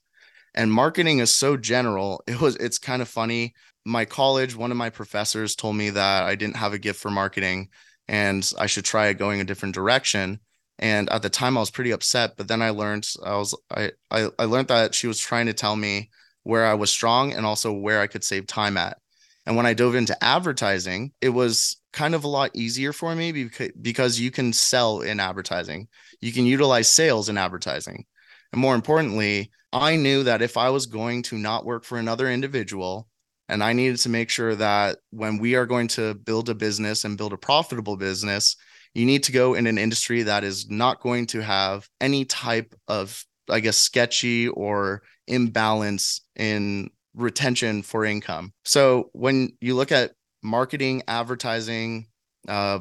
And 0.53 0.71
marketing 0.71 1.19
is 1.19 1.35
so 1.35 1.57
general. 1.57 2.23
It 2.27 2.39
was 2.41 2.55
it's 2.57 2.77
kind 2.77 3.01
of 3.01 3.07
funny. 3.07 3.53
My 3.85 4.05
college, 4.05 4.55
one 4.55 4.71
of 4.71 4.77
my 4.77 4.89
professors 4.89 5.55
told 5.55 5.75
me 5.75 5.89
that 5.91 6.23
I 6.23 6.35
didn't 6.35 6.57
have 6.57 6.73
a 6.73 6.79
gift 6.79 6.99
for 6.99 7.11
marketing 7.11 7.69
and 8.07 8.49
I 8.57 8.67
should 8.67 8.85
try 8.85 9.13
going 9.13 9.41
a 9.41 9.45
different 9.45 9.75
direction. 9.75 10.39
And 10.79 11.09
at 11.09 11.21
the 11.21 11.29
time 11.29 11.57
I 11.57 11.61
was 11.61 11.71
pretty 11.71 11.91
upset, 11.91 12.37
but 12.37 12.47
then 12.47 12.61
I 12.61 12.71
learned 12.71 13.09
I 13.23 13.35
was 13.37 13.55
I 13.71 13.91
I, 14.11 14.29
I 14.37 14.45
learned 14.45 14.67
that 14.69 14.93
she 14.95 15.07
was 15.07 15.19
trying 15.19 15.47
to 15.47 15.53
tell 15.53 15.75
me 15.75 16.09
where 16.43 16.65
I 16.65 16.75
was 16.75 16.89
strong 16.89 17.33
and 17.33 17.45
also 17.45 17.73
where 17.73 18.01
I 18.01 18.07
could 18.07 18.23
save 18.23 18.47
time 18.47 18.77
at. 18.77 18.97
And 19.45 19.55
when 19.55 19.65
I 19.65 19.73
dove 19.73 19.95
into 19.95 20.21
advertising, 20.23 21.13
it 21.21 21.29
was 21.29 21.77
kind 21.97 22.13
of 22.13 22.23
a 22.23 22.27
lot 22.27 22.51
easier 22.53 22.93
for 22.93 23.15
me 23.15 23.31
because, 23.31 23.71
because 23.81 24.19
you 24.19 24.29
can 24.29 24.53
sell 24.53 25.01
in 25.01 25.19
advertising. 25.19 25.87
You 26.21 26.31
can 26.31 26.45
utilize 26.45 26.87
sales 26.87 27.27
in 27.27 27.39
advertising. 27.39 28.05
And 28.53 28.61
more 28.61 28.75
importantly, 28.75 29.49
I 29.73 29.95
knew 29.95 30.23
that 30.23 30.43
if 30.43 30.57
I 30.57 30.69
was 30.69 30.85
going 30.85 31.23
to 31.23 31.39
not 31.39 31.65
work 31.65 31.83
for 31.83 31.97
another 31.97 32.29
individual, 32.29 33.07
and 33.49 33.63
I 33.63 33.73
needed 33.73 33.97
to 33.99 34.09
make 34.09 34.29
sure 34.29 34.53
that 34.55 34.97
when 35.09 35.39
we 35.39 35.55
are 35.55 35.65
going 35.65 35.87
to 35.89 36.13
build 36.13 36.49
a 36.49 36.55
business 36.55 37.03
and 37.03 37.17
build 37.17 37.33
a 37.33 37.37
profitable 37.37 37.97
business, 37.97 38.55
you 38.93 39.05
need 39.05 39.23
to 39.23 39.31
go 39.31 39.55
in 39.55 39.65
an 39.65 39.79
industry 39.79 40.21
that 40.23 40.43
is 40.43 40.69
not 40.69 41.01
going 41.01 41.25
to 41.27 41.41
have 41.41 41.89
any 41.99 42.25
type 42.25 42.75
of, 42.87 43.25
I 43.49 43.59
guess, 43.59 43.77
sketchy 43.77 44.49
or 44.49 45.01
imbalance 45.27 46.21
in 46.35 46.91
retention 47.15 47.81
for 47.81 48.05
income. 48.05 48.53
So 48.65 49.09
when 49.13 49.57
you 49.61 49.75
look 49.75 49.91
at 49.91 50.11
marketing, 50.43 51.03
advertising, 51.07 52.07
uh, 52.47 52.79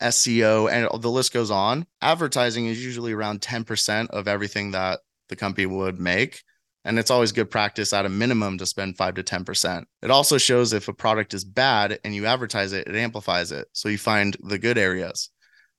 SEO, 0.00 0.70
and 0.70 1.02
the 1.02 1.10
list 1.10 1.32
goes 1.32 1.50
on, 1.50 1.86
advertising 2.00 2.66
is 2.66 2.84
usually 2.84 3.12
around 3.12 3.40
10% 3.40 4.10
of 4.10 4.28
everything 4.28 4.72
that 4.72 5.00
the 5.28 5.36
company 5.36 5.66
would 5.66 5.98
make. 5.98 6.42
And 6.84 6.98
it's 6.98 7.10
always 7.10 7.32
good 7.32 7.50
practice 7.50 7.94
at 7.94 8.04
a 8.04 8.10
minimum 8.10 8.58
to 8.58 8.66
spend 8.66 8.98
five 8.98 9.14
to 9.14 9.22
10%. 9.22 9.84
It 10.02 10.10
also 10.10 10.36
shows 10.36 10.72
if 10.72 10.88
a 10.88 10.92
product 10.92 11.32
is 11.32 11.44
bad 11.44 11.98
and 12.04 12.14
you 12.14 12.26
advertise 12.26 12.72
it, 12.74 12.86
it 12.86 12.94
amplifies 12.94 13.52
it. 13.52 13.68
So 13.72 13.88
you 13.88 13.96
find 13.96 14.36
the 14.42 14.58
good 14.58 14.76
areas. 14.76 15.30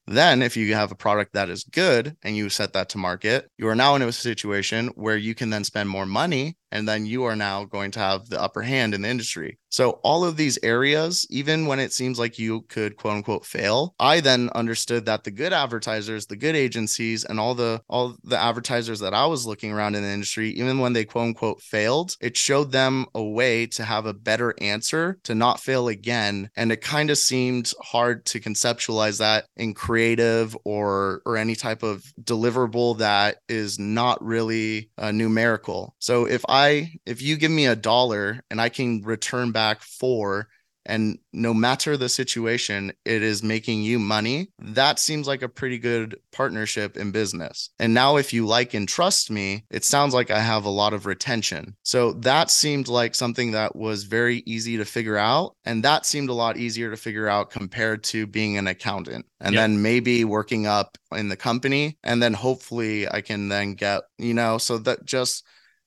Then, 0.07 0.43
if 0.43 0.55
you 0.55 0.75
have 0.75 0.91
a 0.91 0.95
product 0.95 1.33
that 1.33 1.49
is 1.49 1.63
good 1.63 2.15
and 2.21 2.35
you 2.35 2.49
set 2.49 2.73
that 2.73 2.89
to 2.89 2.99
market, 2.99 3.49
you 3.57 3.67
are 3.67 3.75
now 3.75 3.95
in 3.95 4.03
a 4.03 4.11
situation 4.11 4.89
where 4.89 5.17
you 5.17 5.33
can 5.33 5.49
then 5.49 5.63
spend 5.63 5.89
more 5.89 6.05
money 6.05 6.57
and 6.71 6.87
then 6.87 7.05
you 7.05 7.23
are 7.23 7.35
now 7.35 7.65
going 7.65 7.91
to 7.91 7.99
have 7.99 8.29
the 8.29 8.41
upper 8.41 8.61
hand 8.61 8.93
in 8.93 9.01
the 9.01 9.09
industry. 9.09 9.57
So 9.69 9.99
all 10.03 10.23
of 10.23 10.37
these 10.37 10.57
areas, 10.63 11.27
even 11.29 11.65
when 11.65 11.79
it 11.79 11.91
seems 11.91 12.17
like 12.17 12.39
you 12.39 12.61
could 12.69 12.95
quote 12.95 13.15
unquote 13.15 13.45
fail, 13.45 13.93
I 13.99 14.21
then 14.21 14.49
understood 14.55 15.05
that 15.05 15.25
the 15.25 15.31
good 15.31 15.51
advertisers, 15.51 16.27
the 16.27 16.37
good 16.37 16.55
agencies, 16.55 17.25
and 17.25 17.41
all 17.41 17.55
the 17.55 17.81
all 17.89 18.15
the 18.23 18.41
advertisers 18.41 18.99
that 19.01 19.13
I 19.13 19.25
was 19.25 19.45
looking 19.45 19.73
around 19.73 19.95
in 19.95 20.03
the 20.03 20.09
industry, 20.09 20.51
even 20.51 20.79
when 20.79 20.93
they 20.93 21.03
quote 21.03 21.27
unquote 21.27 21.61
failed, 21.61 22.15
it 22.21 22.37
showed 22.37 22.71
them 22.71 23.05
a 23.13 23.21
way 23.21 23.65
to 23.67 23.83
have 23.83 24.05
a 24.05 24.13
better 24.13 24.55
answer 24.61 25.19
to 25.23 25.35
not 25.35 25.59
fail 25.59 25.89
again. 25.89 26.49
And 26.55 26.71
it 26.71 26.81
kind 26.81 27.09
of 27.09 27.17
seemed 27.17 27.73
hard 27.81 28.25
to 28.27 28.39
conceptualize 28.39 29.19
that 29.19 29.45
in 29.57 29.73
creative 29.73 30.55
or 30.63 31.21
or 31.25 31.35
any 31.35 31.55
type 31.55 31.83
of 31.83 32.03
deliverable 32.23 32.99
that 32.99 33.39
is 33.49 33.77
not 33.77 34.23
really 34.23 34.89
uh, 34.97 35.11
numerical. 35.11 35.95
So 35.99 36.25
if 36.25 36.45
I 36.47 36.64
I 36.65 36.93
if 37.05 37.21
you 37.21 37.37
give 37.37 37.51
me 37.51 37.67
a 37.67 37.75
dollar 37.75 38.41
and 38.49 38.59
I 38.59 38.69
can 38.69 39.01
return 39.03 39.51
back 39.51 39.81
four 39.81 40.47
and 40.85 41.17
no 41.33 41.53
matter 41.53 41.97
the 41.97 42.09
situation 42.09 42.91
it 43.05 43.23
is 43.23 43.41
making 43.41 43.81
you 43.81 43.97
money 43.99 44.47
that 44.59 44.99
seems 44.99 45.27
like 45.27 45.41
a 45.41 45.49
pretty 45.49 45.79
good 45.79 46.17
partnership 46.31 46.95
in 46.95 47.11
business 47.11 47.69
and 47.79 47.93
now 47.93 48.17
if 48.17 48.33
you 48.33 48.45
like 48.45 48.73
and 48.73 48.87
trust 48.87 49.31
me 49.31 49.65
it 49.71 49.83
sounds 49.83 50.13
like 50.13 50.29
i 50.29 50.39
have 50.39 50.65
a 50.65 50.69
lot 50.69 50.93
of 50.93 51.05
retention 51.05 51.75
so 51.83 52.13
that 52.13 52.51
seemed 52.51 52.87
like 52.87 53.15
something 53.15 53.51
that 53.51 53.75
was 53.75 54.03
very 54.03 54.43
easy 54.45 54.77
to 54.77 54.85
figure 54.85 55.17
out 55.17 55.55
and 55.65 55.83
that 55.83 56.05
seemed 56.05 56.29
a 56.29 56.33
lot 56.33 56.57
easier 56.57 56.91
to 56.91 56.97
figure 56.97 57.27
out 57.27 57.49
compared 57.49 58.03
to 58.03 58.27
being 58.27 58.57
an 58.57 58.67
accountant 58.67 59.25
and 59.39 59.53
yep. 59.53 59.61
then 59.61 59.81
maybe 59.81 60.23
working 60.23 60.67
up 60.67 60.97
in 61.13 61.29
the 61.29 61.35
company 61.35 61.97
and 62.03 62.21
then 62.21 62.33
hopefully 62.33 63.09
i 63.09 63.21
can 63.21 63.49
then 63.49 63.73
get 63.73 64.03
you 64.17 64.33
know 64.33 64.57
so 64.57 64.77
that 64.77 65.03
just 65.05 65.43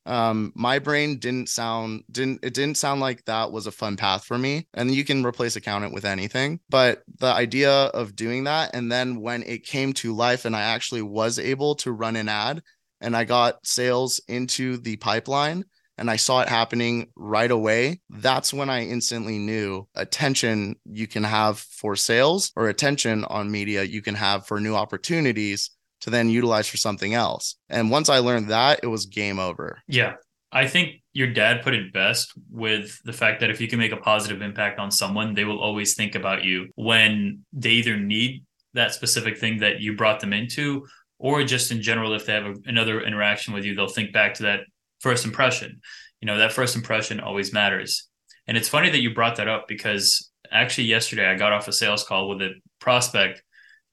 um 0.09 0.53
my 0.55 0.79
brain 0.79 1.19
didn't 1.19 1.49
sound 1.49 2.03
didn't 2.11 2.41
it 2.43 2.55
didn't 2.55 2.77
sound 2.77 3.01
like 3.01 3.25
that 3.27 3.53
was 3.53 3.67
a 3.67 3.73
fun 3.73 3.97
path 3.97 4.25
for 4.25 4.39
me 4.39 4.67
and 4.75 4.95
you 4.95 5.05
can 5.05 5.25
replace 5.25 5.55
accountant 5.55 5.93
with 5.93 6.05
anything 6.05 6.59
but 6.69 7.03
the 7.19 7.27
idea 7.27 7.71
of 7.71 8.17
doing 8.17 8.45
that 8.45 8.75
and 8.75 8.91
then 8.91 9.21
when 9.21 9.43
it 9.43 9.65
came 9.65 9.93
to 9.93 10.15
life 10.15 10.45
and 10.45 10.57
i 10.57 10.63
actually 10.63 11.03
was 11.03 11.39
able 11.39 11.75
to 11.75 11.93
run 11.93 12.17
an 12.17 12.29
ad 12.29 12.63
and 13.01 13.17
i 13.17 13.23
got 13.23 13.65
sales 13.67 14.21
into 14.29 14.79
the 14.79 14.97
pipeline 14.97 15.65
and 15.99 16.09
I 16.09 16.17
saw 16.17 16.41
it 16.41 16.49
happening 16.49 17.09
right 17.17 17.51
away, 17.51 18.01
that's 18.09 18.55
when 18.55 18.71
I 18.71 18.85
instantly 18.87 19.37
knew 19.37 19.89
attention 19.97 20.77
you 20.85 21.09
can 21.09 21.25
have 21.25 21.59
for 21.59 21.97
sales 21.97 22.53
or 22.57 22.69
attention 22.69 23.25
on 23.25 23.51
media 23.51 23.83
you 23.83 24.01
can 24.01 24.15
have 24.15 24.47
for 24.47 24.61
new 24.61 24.77
opportunities 24.77 25.71
to 26.01 26.11
then 26.11 26.29
utilize 26.29 26.69
for 26.69 26.77
something 26.77 27.15
else. 27.15 27.57
And 27.69 27.91
once 27.91 28.09
I 28.09 28.19
learned 28.19 28.51
that, 28.51 28.81
it 28.83 28.87
was 28.87 29.07
game 29.07 29.39
over. 29.39 29.79
Yeah. 29.87 30.15
I 30.51 30.67
think 30.67 31.03
your 31.13 31.33
dad 31.33 31.63
put 31.63 31.75
it 31.75 31.93
best 31.93 32.33
with 32.51 32.99
the 33.05 33.13
fact 33.13 33.41
that 33.41 33.51
if 33.51 33.61
you 33.61 33.69
can 33.69 33.79
make 33.79 33.93
a 33.93 33.99
positive 33.99 34.41
impact 34.41 34.79
on 34.79 34.91
someone, 34.91 35.35
they 35.35 35.45
will 35.45 35.61
always 35.61 35.95
think 35.95 36.15
about 36.15 36.45
you 36.45 36.69
when 36.75 37.45
they 37.53 37.71
either 37.71 37.97
need 37.97 38.45
that 38.75 38.95
specific 38.95 39.37
thing 39.39 39.59
that 39.59 39.81
you 39.81 39.97
brought 39.97 40.21
them 40.21 40.33
into, 40.33 40.87
or 41.19 41.43
just 41.43 41.71
in 41.71 41.83
general, 41.83 42.15
if 42.15 42.25
they 42.25 42.33
have 42.33 42.47
a, 42.47 42.55
another 42.67 43.03
interaction 43.03 43.53
with 43.53 43.65
you, 43.65 43.75
they'll 43.75 43.89
think 43.89 44.13
back 44.13 44.35
to 44.35 44.45
that 44.45 44.61
first 45.01 45.25
impression. 45.25 45.81
You 46.21 46.27
know, 46.27 46.39
that 46.39 46.53
first 46.53 46.77
impression 46.77 47.21
always 47.21 47.53
matters. 47.53 48.09
And 48.47 48.57
it's 48.57 48.69
funny 48.69 48.89
that 48.89 49.01
you 49.01 49.13
brought 49.13 49.37
that 49.37 49.49
up 49.49 49.69
because 49.69 50.31
actually, 50.51 50.85
yesterday 50.85 51.27
I 51.27 51.35
got 51.35 51.53
off 51.53 51.69
a 51.69 51.73
sales 51.73 52.05
call 52.05 52.29
with 52.29 52.41
a 52.41 52.55
prospect 52.81 53.43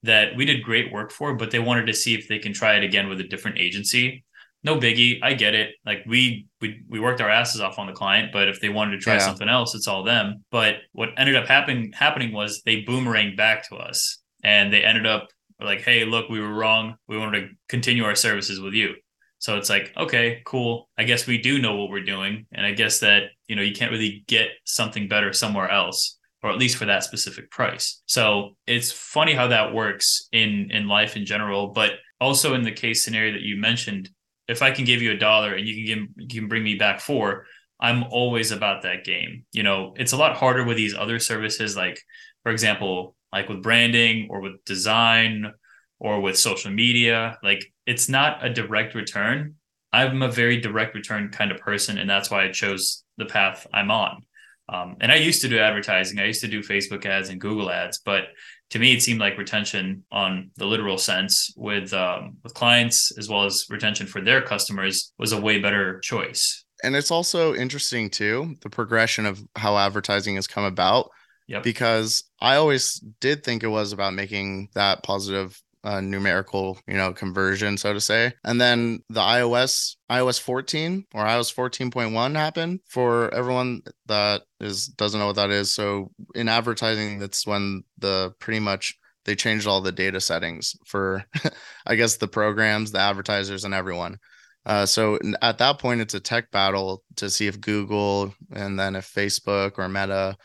that 0.05 0.35
we 0.35 0.45
did 0.45 0.63
great 0.63 0.91
work 0.91 1.11
for, 1.11 1.35
but 1.35 1.51
they 1.51 1.59
wanted 1.59 1.87
to 1.87 1.93
see 1.93 2.13
if 2.15 2.27
they 2.27 2.39
can 2.39 2.53
try 2.53 2.75
it 2.75 2.83
again 2.83 3.09
with 3.09 3.19
a 3.19 3.23
different 3.23 3.57
agency. 3.57 4.23
No 4.63 4.77
biggie. 4.77 5.19
I 5.21 5.33
get 5.33 5.53
it. 5.53 5.75
Like 5.85 6.03
we 6.07 6.47
we 6.59 6.81
we 6.89 6.99
worked 6.99 7.21
our 7.21 7.29
asses 7.29 7.61
off 7.61 7.77
on 7.77 7.85
the 7.85 7.93
client, 7.93 8.31
but 8.33 8.47
if 8.47 8.59
they 8.59 8.69
wanted 8.69 8.91
to 8.91 8.97
try 8.97 9.13
yeah. 9.13 9.19
something 9.19 9.47
else, 9.47 9.75
it's 9.75 9.87
all 9.87 10.03
them. 10.03 10.43
But 10.49 10.77
what 10.91 11.09
ended 11.17 11.35
up 11.35 11.47
happening 11.47 11.91
happening 11.93 12.33
was 12.33 12.63
they 12.65 12.83
boomeranged 12.83 13.37
back 13.37 13.67
to 13.69 13.75
us 13.75 14.17
and 14.43 14.73
they 14.73 14.83
ended 14.83 15.05
up 15.05 15.27
like, 15.59 15.81
hey, 15.81 16.03
look, 16.03 16.29
we 16.29 16.39
were 16.39 16.53
wrong. 16.53 16.95
We 17.07 17.17
wanted 17.17 17.41
to 17.41 17.47
continue 17.69 18.05
our 18.05 18.15
services 18.15 18.59
with 18.59 18.73
you. 18.73 18.95
So 19.37 19.57
it's 19.57 19.69
like, 19.69 19.93
okay, 19.95 20.41
cool. 20.45 20.89
I 20.97 21.03
guess 21.03 21.27
we 21.27 21.37
do 21.37 21.59
know 21.59 21.75
what 21.75 21.89
we're 21.89 22.03
doing. 22.03 22.47
And 22.51 22.65
I 22.65 22.71
guess 22.71 22.99
that, 23.01 23.23
you 23.47 23.55
know, 23.55 23.61
you 23.61 23.73
can't 23.73 23.91
really 23.91 24.23
get 24.27 24.47
something 24.63 25.07
better 25.07 25.33
somewhere 25.33 25.69
else 25.69 26.14
or 26.45 26.51
at 26.51 26.59
least 26.59 26.77
for 26.77 26.85
that 26.85 27.03
specific 27.03 27.49
price. 27.49 28.03
So 28.05 28.55
it's 28.67 28.91
funny 28.91 29.33
how 29.33 29.47
that 29.47 29.73
works 29.73 30.29
in 30.31 30.69
in 30.69 30.87
life 30.87 31.17
in 31.17 31.25
general, 31.25 31.69
but 31.69 31.93
also 32.21 32.53
in 32.53 32.61
the 32.61 32.71
case 32.71 33.03
scenario 33.03 33.33
that 33.33 33.41
you 33.41 33.57
mentioned, 33.57 34.11
if 34.47 34.61
I 34.61 34.69
can 34.69 34.85
give 34.85 35.01
you 35.01 35.11
a 35.11 35.17
dollar 35.17 35.55
and 35.55 35.67
you 35.67 35.73
can 35.73 35.85
give 35.85 36.31
you 36.31 36.41
can 36.41 36.47
bring 36.47 36.63
me 36.63 36.75
back 36.75 36.99
four, 36.99 37.47
I'm 37.79 38.03
always 38.11 38.51
about 38.51 38.83
that 38.83 39.05
game. 39.05 39.45
You 39.53 39.63
know, 39.63 39.95
it's 39.97 40.11
a 40.11 40.17
lot 40.17 40.37
harder 40.37 40.63
with 40.63 40.77
these 40.77 40.93
other 40.93 41.17
services 41.17 41.75
like 41.75 41.99
for 42.43 42.51
example, 42.51 43.15
like 43.33 43.49
with 43.49 43.63
branding 43.63 44.27
or 44.29 44.39
with 44.39 44.63
design 44.65 45.51
or 45.99 46.21
with 46.21 46.37
social 46.37 46.69
media, 46.69 47.39
like 47.41 47.65
it's 47.87 48.07
not 48.07 48.45
a 48.45 48.53
direct 48.53 48.93
return. 48.93 49.55
I'm 49.91 50.21
a 50.21 50.29
very 50.29 50.61
direct 50.61 50.93
return 50.93 51.29
kind 51.29 51.51
of 51.51 51.57
person 51.57 51.97
and 51.97 52.07
that's 52.07 52.29
why 52.29 52.43
I 52.43 52.51
chose 52.51 53.03
the 53.17 53.25
path 53.25 53.65
I'm 53.73 53.89
on. 53.89 54.21
Um, 54.67 54.95
and 54.99 55.11
I 55.11 55.15
used 55.15 55.41
to 55.41 55.47
do 55.47 55.59
advertising. 55.59 56.19
I 56.19 56.25
used 56.25 56.41
to 56.41 56.47
do 56.47 56.61
Facebook 56.61 57.05
ads 57.05 57.29
and 57.29 57.39
Google 57.39 57.69
ads, 57.69 57.99
but 57.99 58.29
to 58.71 58.79
me, 58.79 58.93
it 58.93 59.01
seemed 59.01 59.19
like 59.19 59.37
retention 59.37 60.03
on 60.11 60.49
the 60.57 60.65
literal 60.65 60.97
sense 60.97 61.53
with 61.55 61.93
um, 61.93 62.37
with 62.43 62.53
clients 62.53 63.15
as 63.17 63.29
well 63.29 63.45
as 63.45 63.65
retention 63.69 64.07
for 64.07 64.21
their 64.21 64.41
customers 64.41 65.13
was 65.19 65.31
a 65.31 65.39
way 65.39 65.59
better 65.59 65.99
choice. 65.99 66.65
And 66.83 66.95
it's 66.95 67.11
also 67.11 67.53
interesting 67.53 68.09
too 68.09 68.55
the 68.61 68.69
progression 68.69 69.25
of 69.25 69.41
how 69.55 69.77
advertising 69.77 70.35
has 70.35 70.47
come 70.47 70.63
about. 70.63 71.09
Yep. 71.47 71.61
Because 71.61 72.23
I 72.41 72.55
always 72.55 72.95
did 73.21 73.43
think 73.43 73.63
it 73.63 73.67
was 73.67 73.93
about 73.93 74.15
making 74.15 74.69
that 74.73 75.03
positive 75.03 75.61
uh, 75.85 76.01
numerical, 76.01 76.79
you 76.87 76.95
know, 76.95 77.13
conversion, 77.13 77.77
so 77.77 77.93
to 77.93 78.01
say. 78.01 78.33
And 78.43 78.59
then 78.59 78.99
the 79.09 79.21
iOS 79.21 79.95
iOS 80.11 80.41
14 80.41 81.05
or 81.13 81.23
iOS 81.23 81.53
14.1 81.53 82.35
happened 82.35 82.79
for 82.89 83.33
everyone 83.33 83.81
that 84.07 84.41
is 84.59 84.87
doesn't 84.87 85.19
know 85.19 85.27
what 85.27 85.35
that 85.35 85.51
is. 85.51 85.73
So 85.73 86.11
in 86.33 86.49
advertising, 86.49 87.19
that's 87.19 87.45
when 87.45 87.83
the 87.99 88.33
pretty 88.39 88.59
much 88.59 88.97
they 89.25 89.35
changed 89.35 89.67
all 89.67 89.81
the 89.81 89.91
data 89.91 90.19
settings 90.19 90.75
for, 90.87 91.23
I 91.85 91.95
guess, 91.95 92.17
the 92.17 92.27
programs, 92.27 92.91
the 92.91 92.99
advertisers, 92.99 93.63
and 93.63 93.73
everyone. 93.73 94.17
Uh, 94.65 94.87
so 94.87 95.19
at 95.43 95.59
that 95.59 95.77
point, 95.77 96.01
it's 96.01 96.15
a 96.15 96.19
tech 96.19 96.49
battle 96.49 97.03
to 97.17 97.29
see 97.29 97.45
if 97.45 97.61
Google 97.61 98.33
and 98.51 98.79
then 98.79 98.95
if 98.95 99.11
Facebook 99.13 99.73
or 99.77 99.87
Meta, 99.87 100.35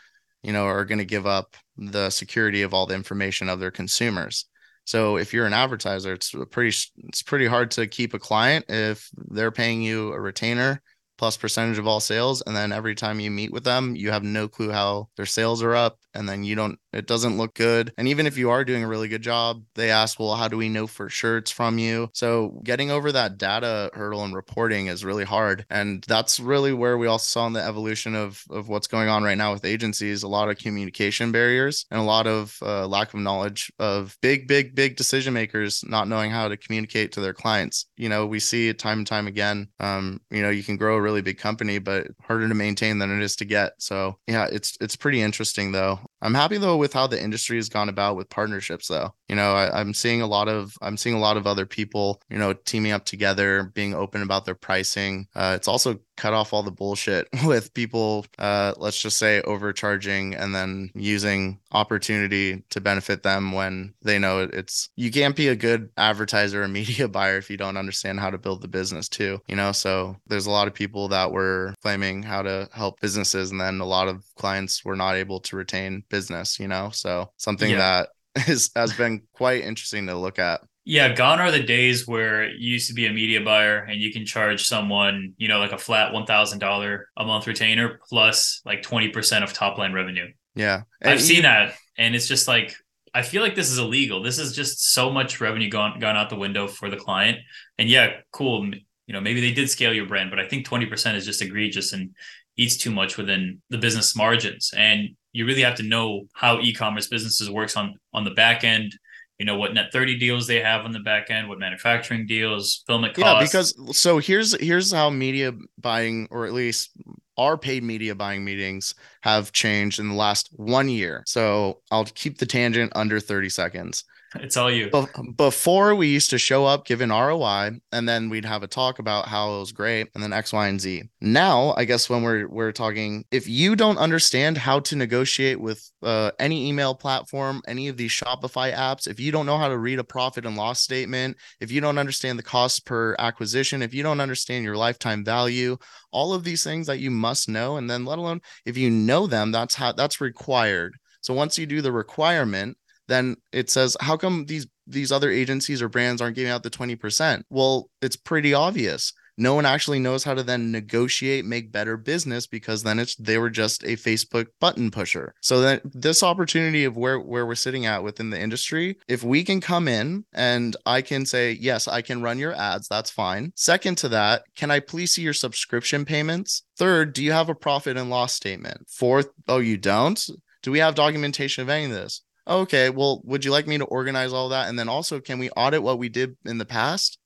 you 0.43 0.53
know, 0.53 0.65
are 0.65 0.85
going 0.85 0.99
to 0.99 1.05
give 1.05 1.25
up 1.25 1.55
the 1.77 2.11
security 2.11 2.61
of 2.61 2.75
all 2.75 2.85
the 2.85 2.93
information 2.93 3.49
of 3.49 3.59
their 3.59 3.71
consumers. 3.71 4.45
So 4.85 5.17
if 5.17 5.33
you're 5.33 5.45
an 5.45 5.53
advertiser, 5.53 6.13
it's 6.13 6.33
pretty 6.49 6.75
it's 6.97 7.23
pretty 7.23 7.47
hard 7.47 7.71
to 7.71 7.87
keep 7.87 8.13
a 8.13 8.19
client 8.19 8.65
if 8.67 9.09
they're 9.15 9.51
paying 9.51 9.81
you 9.81 10.11
a 10.13 10.19
retainer 10.19 10.81
plus 11.17 11.37
percentage 11.37 11.77
of 11.77 11.87
all 11.87 11.99
sales. 11.99 12.41
And 12.45 12.55
then 12.55 12.71
every 12.71 12.95
time 12.95 13.19
you 13.19 13.31
meet 13.31 13.51
with 13.51 13.63
them 13.63 13.95
you 13.95 14.11
have 14.11 14.23
no 14.23 14.47
clue 14.47 14.71
how 14.71 15.09
their 15.17 15.25
sales 15.25 15.61
are 15.63 15.75
up. 15.75 15.97
And 16.13 16.27
then 16.27 16.43
you 16.43 16.55
don't 16.55 16.79
it 16.93 17.07
doesn't 17.07 17.37
look 17.37 17.53
good. 17.55 17.93
And 17.97 18.07
even 18.07 18.27
if 18.27 18.37
you 18.37 18.49
are 18.49 18.65
doing 18.65 18.83
a 18.83 18.87
really 18.87 19.07
good 19.07 19.21
job 19.21 19.63
they 19.75 19.91
ask 19.91 20.19
well 20.19 20.35
how 20.35 20.47
do 20.47 20.57
we 20.57 20.69
know 20.69 20.87
for 20.87 21.09
sure 21.09 21.37
it's 21.37 21.51
from 21.51 21.77
you? 21.77 22.09
So 22.13 22.59
getting 22.63 22.91
over 22.91 23.11
that 23.11 23.37
data 23.37 23.89
hurdle 23.93 24.23
and 24.23 24.35
reporting 24.35 24.87
is 24.87 25.05
really 25.05 25.23
hard. 25.23 25.65
And 25.69 26.03
that's 26.07 26.39
really 26.39 26.73
where 26.73 26.97
we 26.97 27.07
also 27.07 27.27
saw 27.27 27.47
in 27.47 27.53
the 27.53 27.63
evolution 27.63 28.15
of 28.15 28.43
of 28.49 28.67
what's 28.67 28.87
going 28.87 29.09
on 29.09 29.23
right 29.23 29.37
now 29.37 29.53
with 29.53 29.65
agencies 29.65 30.23
a 30.23 30.27
lot 30.27 30.49
of 30.49 30.57
communication 30.57 31.31
barriers 31.31 31.85
and 31.91 31.99
a 31.99 32.03
lot 32.03 32.27
of 32.27 32.57
uh, 32.61 32.87
lack 32.87 33.13
of 33.13 33.19
knowledge 33.19 33.71
of 33.79 34.17
big 34.21 34.47
big 34.47 34.75
big 34.75 34.95
decision 34.95 35.33
makers 35.33 35.83
not 35.87 36.07
knowing 36.07 36.31
how 36.31 36.47
to 36.47 36.57
communicate 36.57 37.11
to 37.13 37.21
their 37.21 37.33
clients. 37.33 37.85
You 37.97 38.09
know 38.09 38.25
we 38.25 38.39
see 38.39 38.69
it 38.69 38.79
time 38.79 38.99
and 38.99 39.07
time 39.07 39.27
again. 39.27 39.67
Um 39.79 40.19
you 40.29 40.41
know 40.41 40.49
you 40.49 40.63
can 40.63 40.77
grow 40.77 40.97
a 40.97 41.01
really 41.01 41.21
big 41.21 41.37
company, 41.37 41.79
but 41.79 42.07
harder 42.21 42.47
to 42.47 42.53
maintain 42.55 42.97
than 42.99 43.11
it 43.11 43.23
is 43.23 43.35
to 43.37 43.45
get. 43.45 43.73
So 43.79 44.17
yeah, 44.27 44.47
it's 44.51 44.77
it's 44.81 44.95
pretty 44.95 45.21
interesting 45.21 45.71
though. 45.71 45.99
I'm 46.21 46.33
happy 46.35 46.57
though 46.57 46.77
with 46.77 46.93
how 46.93 47.07
the 47.07 47.21
industry 47.21 47.57
has 47.57 47.69
gone 47.69 47.89
about 47.89 48.15
with 48.15 48.29
partnerships 48.29 48.87
though. 48.87 49.13
You 49.27 49.35
know, 49.35 49.53
I, 49.53 49.79
I'm 49.79 49.93
seeing 49.93 50.21
a 50.21 50.27
lot 50.27 50.47
of 50.47 50.75
I'm 50.81 50.97
seeing 50.97 51.15
a 51.15 51.19
lot 51.19 51.37
of 51.37 51.47
other 51.47 51.65
people, 51.65 52.21
you 52.29 52.37
know, 52.37 52.53
teaming 52.53 52.91
up 52.91 53.05
together, 53.05 53.71
being 53.73 53.95
open 53.95 54.21
about 54.21 54.45
their 54.45 54.55
pricing. 54.55 55.27
Uh, 55.35 55.53
it's 55.55 55.67
also 55.67 55.99
cut 56.17 56.33
off 56.33 56.53
all 56.53 56.63
the 56.63 56.71
bullshit 56.71 57.27
with 57.45 57.73
people 57.73 58.25
uh 58.39 58.73
let's 58.77 59.01
just 59.01 59.17
say 59.17 59.41
overcharging 59.41 60.35
and 60.35 60.53
then 60.53 60.89
using 60.93 61.59
opportunity 61.71 62.63
to 62.69 62.81
benefit 62.81 63.23
them 63.23 63.51
when 63.51 63.93
they 64.01 64.19
know 64.19 64.47
it's 64.53 64.89
you 64.95 65.11
can't 65.11 65.35
be 65.35 65.47
a 65.47 65.55
good 65.55 65.89
advertiser 65.97 66.63
or 66.63 66.67
media 66.67 67.07
buyer 67.07 67.37
if 67.37 67.49
you 67.49 67.57
don't 67.57 67.77
understand 67.77 68.19
how 68.19 68.29
to 68.29 68.37
build 68.37 68.61
the 68.61 68.67
business 68.67 69.09
too 69.09 69.39
you 69.47 69.55
know? 69.55 69.71
So 69.71 70.15
there's 70.27 70.45
a 70.45 70.51
lot 70.51 70.67
of 70.67 70.73
people 70.73 71.09
that 71.09 71.31
were 71.31 71.73
claiming 71.81 72.23
how 72.23 72.41
to 72.41 72.69
help 72.73 72.99
businesses 72.99 73.51
and 73.51 73.59
then 73.59 73.79
a 73.79 73.85
lot 73.85 74.07
of 74.07 74.23
clients 74.37 74.83
were 74.85 74.95
not 74.95 75.15
able 75.15 75.39
to 75.41 75.55
retain 75.55 76.03
business 76.09 76.59
you 76.59 76.67
know? 76.67 76.89
So 76.91 77.31
something 77.37 77.71
yeah. 77.71 77.77
that 77.77 78.09
is 78.47 78.71
has 78.75 78.93
been 78.93 79.23
quite 79.33 79.63
interesting 79.63 80.07
to 80.07 80.15
look 80.15 80.39
at 80.39 80.61
yeah, 80.83 81.13
gone 81.13 81.39
are 81.39 81.51
the 81.51 81.61
days 81.61 82.07
where 82.07 82.49
you 82.49 82.71
used 82.71 82.87
to 82.87 82.93
be 82.93 83.05
a 83.05 83.11
media 83.11 83.41
buyer 83.41 83.77
and 83.77 84.01
you 84.01 84.11
can 84.11 84.25
charge 84.25 84.65
someone, 84.65 85.33
you 85.37 85.47
know, 85.47 85.59
like 85.59 85.73
a 85.73 85.77
flat 85.77 86.11
one 86.11 86.25
thousand 86.25 86.59
dollar 86.59 87.09
a 87.17 87.25
month 87.25 87.45
retainer 87.45 87.99
plus 88.09 88.61
like 88.65 88.81
twenty 88.81 89.09
percent 89.09 89.43
of 89.43 89.53
top 89.53 89.77
line 89.77 89.93
revenue. 89.93 90.27
Yeah, 90.55 90.81
and 91.01 91.11
I've 91.11 91.21
seen 91.21 91.43
that, 91.43 91.75
and 91.97 92.15
it's 92.15 92.27
just 92.27 92.47
like 92.47 92.75
I 93.13 93.21
feel 93.21 93.41
like 93.41 93.55
this 93.55 93.69
is 93.69 93.77
illegal. 93.77 94.23
This 94.23 94.39
is 94.39 94.55
just 94.55 94.91
so 94.91 95.11
much 95.11 95.39
revenue 95.39 95.69
gone 95.69 95.99
gone 95.99 96.17
out 96.17 96.29
the 96.29 96.35
window 96.35 96.67
for 96.67 96.89
the 96.89 96.97
client. 96.97 97.37
And 97.77 97.87
yeah, 97.87 98.13
cool. 98.31 98.65
You 99.05 99.13
know, 99.13 99.21
maybe 99.21 99.41
they 99.41 99.53
did 99.53 99.69
scale 99.69 99.93
your 99.93 100.07
brand, 100.07 100.31
but 100.31 100.39
I 100.39 100.47
think 100.47 100.65
twenty 100.65 100.87
percent 100.87 101.15
is 101.15 101.25
just 101.25 101.43
egregious 101.43 101.93
and 101.93 102.11
eats 102.57 102.75
too 102.75 102.91
much 102.91 103.17
within 103.17 103.61
the 103.69 103.77
business 103.77 104.15
margins. 104.15 104.73
And 104.75 105.09
you 105.31 105.45
really 105.45 105.61
have 105.61 105.75
to 105.75 105.83
know 105.83 106.27
how 106.33 106.59
e-commerce 106.59 107.07
businesses 107.07 107.49
works 107.51 107.77
on 107.77 107.95
on 108.13 108.23
the 108.23 108.31
back 108.31 108.63
end 108.63 108.93
you 109.41 109.45
know 109.45 109.57
what 109.57 109.73
net 109.73 109.91
30 109.91 110.19
deals 110.19 110.45
they 110.45 110.59
have 110.59 110.85
on 110.85 110.91
the 110.91 110.99
back 110.99 111.31
end 111.31 111.49
what 111.49 111.57
manufacturing 111.57 112.27
deals 112.27 112.83
fulfillment 112.85 113.15
costs. 113.15 113.27
yeah 113.27 113.39
because 113.41 113.97
so 113.99 114.19
here's 114.19 114.55
here's 114.61 114.91
how 114.91 115.09
media 115.09 115.51
buying 115.79 116.27
or 116.29 116.45
at 116.45 116.53
least 116.53 116.91
our 117.37 117.57
paid 117.57 117.83
media 117.83 118.13
buying 118.13 118.45
meetings 118.45 118.93
have 119.21 119.51
changed 119.51 119.99
in 119.99 120.09
the 120.09 120.13
last 120.13 120.49
one 120.57 120.87
year 120.87 121.23
so 121.25 121.81
i'll 121.89 122.05
keep 122.05 122.37
the 122.37 122.45
tangent 122.45 122.91
under 122.95 123.19
30 123.19 123.49
seconds 123.49 124.03
it's 124.35 124.55
all 124.55 124.71
you. 124.71 124.89
Before 125.35 125.95
we 125.95 126.07
used 126.07 126.29
to 126.29 126.37
show 126.37 126.65
up, 126.65 126.85
give 126.85 127.01
an 127.01 127.09
ROI, 127.09 127.71
and 127.91 128.07
then 128.07 128.29
we'd 128.29 128.45
have 128.45 128.63
a 128.63 128.67
talk 128.67 128.99
about 128.99 129.27
how 129.27 129.55
it 129.55 129.59
was 129.59 129.71
great, 129.71 130.07
and 130.13 130.23
then 130.23 130.31
X, 130.31 130.53
Y, 130.53 130.67
and 130.67 130.79
Z. 130.79 131.03
Now, 131.19 131.73
I 131.77 131.85
guess 131.85 132.09
when 132.09 132.23
we're 132.23 132.47
we're 132.47 132.71
talking, 132.71 133.25
if 133.31 133.47
you 133.47 133.75
don't 133.75 133.97
understand 133.97 134.57
how 134.57 134.79
to 134.81 134.95
negotiate 134.95 135.59
with 135.59 135.89
uh, 136.01 136.31
any 136.39 136.69
email 136.69 136.95
platform, 136.95 137.61
any 137.67 137.87
of 137.87 137.97
these 137.97 138.11
Shopify 138.11 138.73
apps, 138.73 139.07
if 139.07 139.19
you 139.19 139.31
don't 139.31 139.45
know 139.45 139.57
how 139.57 139.67
to 139.67 139.77
read 139.77 139.99
a 139.99 140.03
profit 140.03 140.45
and 140.45 140.55
loss 140.55 140.79
statement, 140.79 141.37
if 141.59 141.71
you 141.71 141.81
don't 141.81 141.97
understand 141.97 142.39
the 142.39 142.43
cost 142.43 142.85
per 142.85 143.15
acquisition, 143.19 143.81
if 143.81 143.93
you 143.93 144.03
don't 144.03 144.21
understand 144.21 144.63
your 144.63 144.77
lifetime 144.77 145.25
value, 145.25 145.77
all 146.11 146.33
of 146.33 146.43
these 146.43 146.63
things 146.63 146.87
that 146.87 146.99
you 146.99 147.11
must 147.11 147.49
know, 147.49 147.77
and 147.77 147.89
then 147.89 148.05
let 148.05 148.17
alone 148.19 148.41
if 148.65 148.77
you 148.77 148.89
know 148.89 149.27
them, 149.27 149.51
that's 149.51 149.75
how 149.75 149.91
that's 149.91 150.21
required. 150.21 150.95
So 151.21 151.35
once 151.35 151.57
you 151.57 151.67
do 151.67 151.81
the 151.81 151.91
requirement, 151.91 152.77
then 153.11 153.35
it 153.51 153.69
says 153.69 153.97
how 153.99 154.17
come 154.17 154.45
these 154.45 154.67
these 154.87 155.11
other 155.11 155.29
agencies 155.29 155.81
or 155.81 155.89
brands 155.89 156.21
aren't 156.21 156.35
giving 156.35 156.51
out 156.51 156.63
the 156.63 156.69
20% 156.69 157.43
well 157.49 157.89
it's 158.01 158.15
pretty 158.15 158.53
obvious. 158.53 159.13
No 159.37 159.55
one 159.55 159.65
actually 159.65 159.99
knows 159.99 160.23
how 160.23 160.33
to 160.33 160.43
then 160.43 160.71
negotiate 160.71 161.45
make 161.45 161.71
better 161.71 161.97
business 161.97 162.45
because 162.45 162.83
then 162.83 162.99
it's 162.99 163.15
they 163.15 163.37
were 163.37 163.49
just 163.49 163.83
a 163.83 163.95
facebook 163.95 164.47
button 164.59 164.91
pusher. 164.91 165.33
So 165.41 165.61
that 165.61 165.81
this 165.85 166.21
opportunity 166.21 166.83
of 166.83 166.97
where 166.97 167.19
where 167.19 167.45
we're 167.45 167.55
sitting 167.55 167.85
at 167.85 168.03
within 168.03 168.29
the 168.29 168.39
industry 168.39 168.97
if 169.07 169.23
we 169.23 169.43
can 169.43 169.61
come 169.61 169.87
in 169.87 170.25
and 170.33 170.75
i 170.85 171.01
can 171.01 171.25
say 171.25 171.53
yes 171.53 171.87
i 171.87 172.01
can 172.01 172.21
run 172.21 172.39
your 172.39 172.53
ads 172.53 172.87
that's 172.87 173.09
fine. 173.09 173.51
Second 173.55 173.97
to 173.99 174.09
that 174.09 174.43
can 174.55 174.69
i 174.69 174.79
please 174.79 175.13
see 175.13 175.21
your 175.21 175.33
subscription 175.33 176.05
payments? 176.05 176.63
Third 176.77 177.13
do 177.13 177.23
you 177.23 177.31
have 177.31 177.49
a 177.49 177.55
profit 177.55 177.97
and 177.97 178.09
loss 178.09 178.33
statement? 178.33 178.87
Fourth 178.89 179.29
oh 179.47 179.59
you 179.59 179.77
don't? 179.77 180.23
Do 180.61 180.71
we 180.71 180.79
have 180.79 180.93
documentation 180.93 181.63
of 181.63 181.69
any 181.69 181.85
of 181.85 181.91
this 181.91 182.21
okay, 182.47 182.89
well, 182.89 183.21
would 183.23 183.45
you 183.45 183.51
like 183.51 183.67
me 183.67 183.77
to 183.77 183.85
organize 183.85 184.33
all 184.33 184.49
that? 184.49 184.69
And 184.69 184.77
then 184.77 184.89
also, 184.89 185.19
can 185.19 185.39
we 185.39 185.49
audit 185.51 185.83
what 185.83 185.99
we 185.99 186.09
did 186.09 186.35
in 186.45 186.57
the 186.57 186.65
past? 186.65 187.17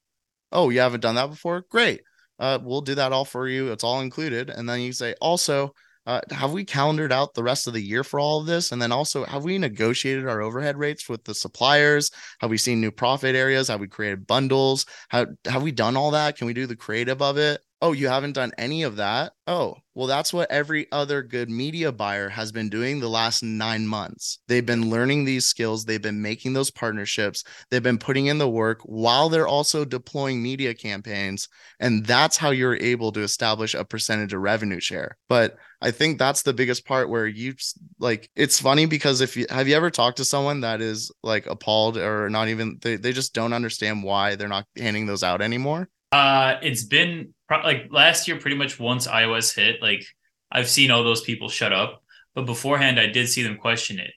Oh, 0.51 0.69
you 0.69 0.79
haven't 0.79 1.01
done 1.01 1.15
that 1.15 1.29
before? 1.29 1.65
Great. 1.69 2.01
Uh, 2.39 2.59
we'll 2.61 2.81
do 2.81 2.95
that 2.95 3.11
all 3.11 3.25
for 3.25 3.47
you. 3.47 3.71
It's 3.71 3.83
all 3.83 4.01
included. 4.01 4.49
And 4.49 4.67
then 4.67 4.81
you 4.81 4.93
say, 4.93 5.15
also, 5.21 5.73
uh, 6.05 6.21
have 6.29 6.53
we 6.53 6.63
calendared 6.63 7.11
out 7.11 7.33
the 7.33 7.43
rest 7.43 7.65
of 7.65 7.73
the 7.73 7.81
year 7.81 8.03
for 8.03 8.19
all 8.19 8.39
of 8.39 8.45
this? 8.45 8.71
And 8.71 8.81
then 8.81 8.91
also, 8.91 9.25
have 9.25 9.43
we 9.43 9.57
negotiated 9.57 10.27
our 10.27 10.41
overhead 10.41 10.77
rates 10.77 11.09
with 11.09 11.23
the 11.23 11.33
suppliers? 11.33 12.11
Have 12.41 12.51
we 12.51 12.57
seen 12.57 12.79
new 12.79 12.91
profit 12.91 13.35
areas? 13.35 13.69
Have 13.69 13.79
we 13.79 13.87
created 13.87 14.27
bundles? 14.27 14.85
How 15.09 15.25
have 15.45 15.63
we 15.63 15.71
done 15.71 15.97
all 15.97 16.11
that? 16.11 16.37
Can 16.37 16.45
we 16.45 16.53
do 16.53 16.67
the 16.67 16.75
creative 16.75 17.21
of 17.21 17.37
it? 17.37 17.59
Oh, 17.81 17.91
you 17.91 18.07
haven't 18.07 18.33
done 18.33 18.51
any 18.57 18.83
of 18.83 18.95
that? 18.95 19.33
Oh, 19.47 19.75
well, 19.93 20.07
that's 20.07 20.33
what 20.33 20.49
every 20.49 20.89
other 20.91 21.21
good 21.21 21.49
media 21.49 21.91
buyer 21.91 22.29
has 22.29 22.51
been 22.51 22.69
doing 22.69 22.99
the 22.99 23.09
last 23.09 23.43
nine 23.43 23.85
months. 23.85 24.39
They've 24.47 24.65
been 24.65 24.89
learning 24.89 25.25
these 25.25 25.45
skills, 25.45 25.85
they've 25.85 26.01
been 26.01 26.21
making 26.21 26.53
those 26.53 26.71
partnerships, 26.71 27.43
they've 27.69 27.83
been 27.83 27.97
putting 27.97 28.27
in 28.27 28.37
the 28.37 28.49
work 28.49 28.79
while 28.85 29.29
they're 29.29 29.47
also 29.47 29.85
deploying 29.85 30.41
media 30.41 30.73
campaigns. 30.73 31.47
And 31.79 32.05
that's 32.05 32.37
how 32.37 32.49
you're 32.51 32.77
able 32.77 33.11
to 33.11 33.21
establish 33.21 33.73
a 33.73 33.85
percentage 33.85 34.33
of 34.33 34.41
revenue 34.41 34.79
share. 34.79 35.17
But 35.29 35.57
I 35.81 35.91
think 35.91 36.17
that's 36.17 36.41
the 36.41 36.53
biggest 36.53 36.87
part 36.87 37.09
where 37.09 37.27
you 37.27 37.53
like 37.99 38.31
it's 38.35 38.59
funny 38.59 38.87
because 38.87 39.21
if 39.21 39.37
you 39.37 39.45
have 39.49 39.67
you 39.67 39.75
ever 39.75 39.91
talked 39.91 40.17
to 40.17 40.25
someone 40.25 40.61
that 40.61 40.81
is 40.81 41.11
like 41.21 41.45
appalled 41.45 41.97
or 41.97 42.29
not 42.29 42.47
even 42.47 42.79
they, 42.81 42.95
they 42.95 43.11
just 43.11 43.35
don't 43.35 43.53
understand 43.53 44.01
why 44.01 44.35
they're 44.35 44.47
not 44.47 44.65
handing 44.75 45.05
those 45.05 45.23
out 45.23 45.41
anymore? 45.41 45.89
Uh, 46.11 46.55
it's 46.61 46.83
been 46.83 47.34
like 47.49 47.87
last 47.91 48.27
year, 48.27 48.39
pretty 48.39 48.55
much 48.55 48.79
once 48.79 49.07
iOS 49.07 49.55
hit, 49.55 49.81
like 49.81 50.05
I've 50.51 50.69
seen 50.69 50.91
all 50.91 51.03
those 51.03 51.21
people 51.21 51.49
shut 51.49 51.73
up, 51.73 52.01
but 52.33 52.45
beforehand, 52.45 52.99
I 52.99 53.07
did 53.07 53.29
see 53.29 53.43
them 53.43 53.57
question 53.57 53.99
it, 53.99 54.11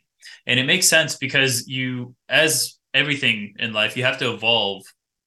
and 0.47 0.59
it 0.59 0.65
makes 0.65 0.89
sense 0.89 1.17
because 1.17 1.69
you, 1.69 2.15
as 2.29 2.79
everything 2.95 3.55
in 3.59 3.73
life, 3.73 3.97
you 3.97 4.05
have 4.05 4.19
to 4.19 4.33
evolve 4.33 4.83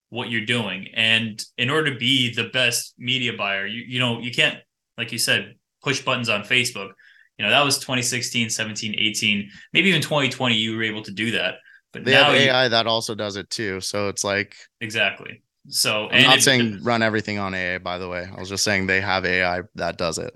what 0.10 0.30
you're 0.30 0.46
doing, 0.46 0.88
and 0.94 1.44
in 1.58 1.70
order 1.70 1.94
to 1.94 1.98
be 1.98 2.34
the 2.34 2.50
best 2.50 2.94
media 2.98 3.34
buyer, 3.34 3.66
you 3.66 3.84
you 3.88 4.00
know 4.00 4.20
you 4.20 4.32
can't, 4.32 4.58
like 4.98 5.12
you 5.12 5.20
said, 5.20 5.56
push 5.84 6.02
buttons 6.02 6.30
on 6.30 6.44
Facebook. 6.44 6.92
You 7.38 7.46
know 7.46 7.52
that 7.52 7.64
was 7.64 7.78
2016, 7.80 8.50
17, 8.50 8.96
18, 8.98 9.50
maybe 9.74 9.90
even 9.90 10.02
2020. 10.02 10.56
You 10.56 10.76
were 10.76 10.84
able 10.84 11.04
to 11.04 11.12
do 11.12 11.32
that, 11.32 11.56
but 11.94 12.04
they 12.04 12.12
now 12.12 12.26
have 12.26 12.36
AI 12.36 12.64
you, 12.64 12.70
that 12.70 12.88
also 12.88 13.16
does 13.16 13.36
it 13.36 13.50
too. 13.50 13.80
So 13.82 14.10
it's 14.10 14.24
like 14.24 14.56
exactly 14.80 15.42
so 15.68 16.10
I'm 16.10 16.24
not 16.24 16.42
saying 16.42 16.80
run 16.84 17.04
everything 17.04 17.38
on 17.38 17.54
AA, 17.54 17.78
by 17.78 17.98
the 17.98 18.10
way. 18.10 18.28
I 18.36 18.40
was 18.40 18.50
just 18.50 18.64
saying 18.64 18.88
they 18.88 19.02
have 19.02 19.26
AI 19.26 19.62
that 19.76 19.98
does 19.98 20.18
it. 20.18 20.36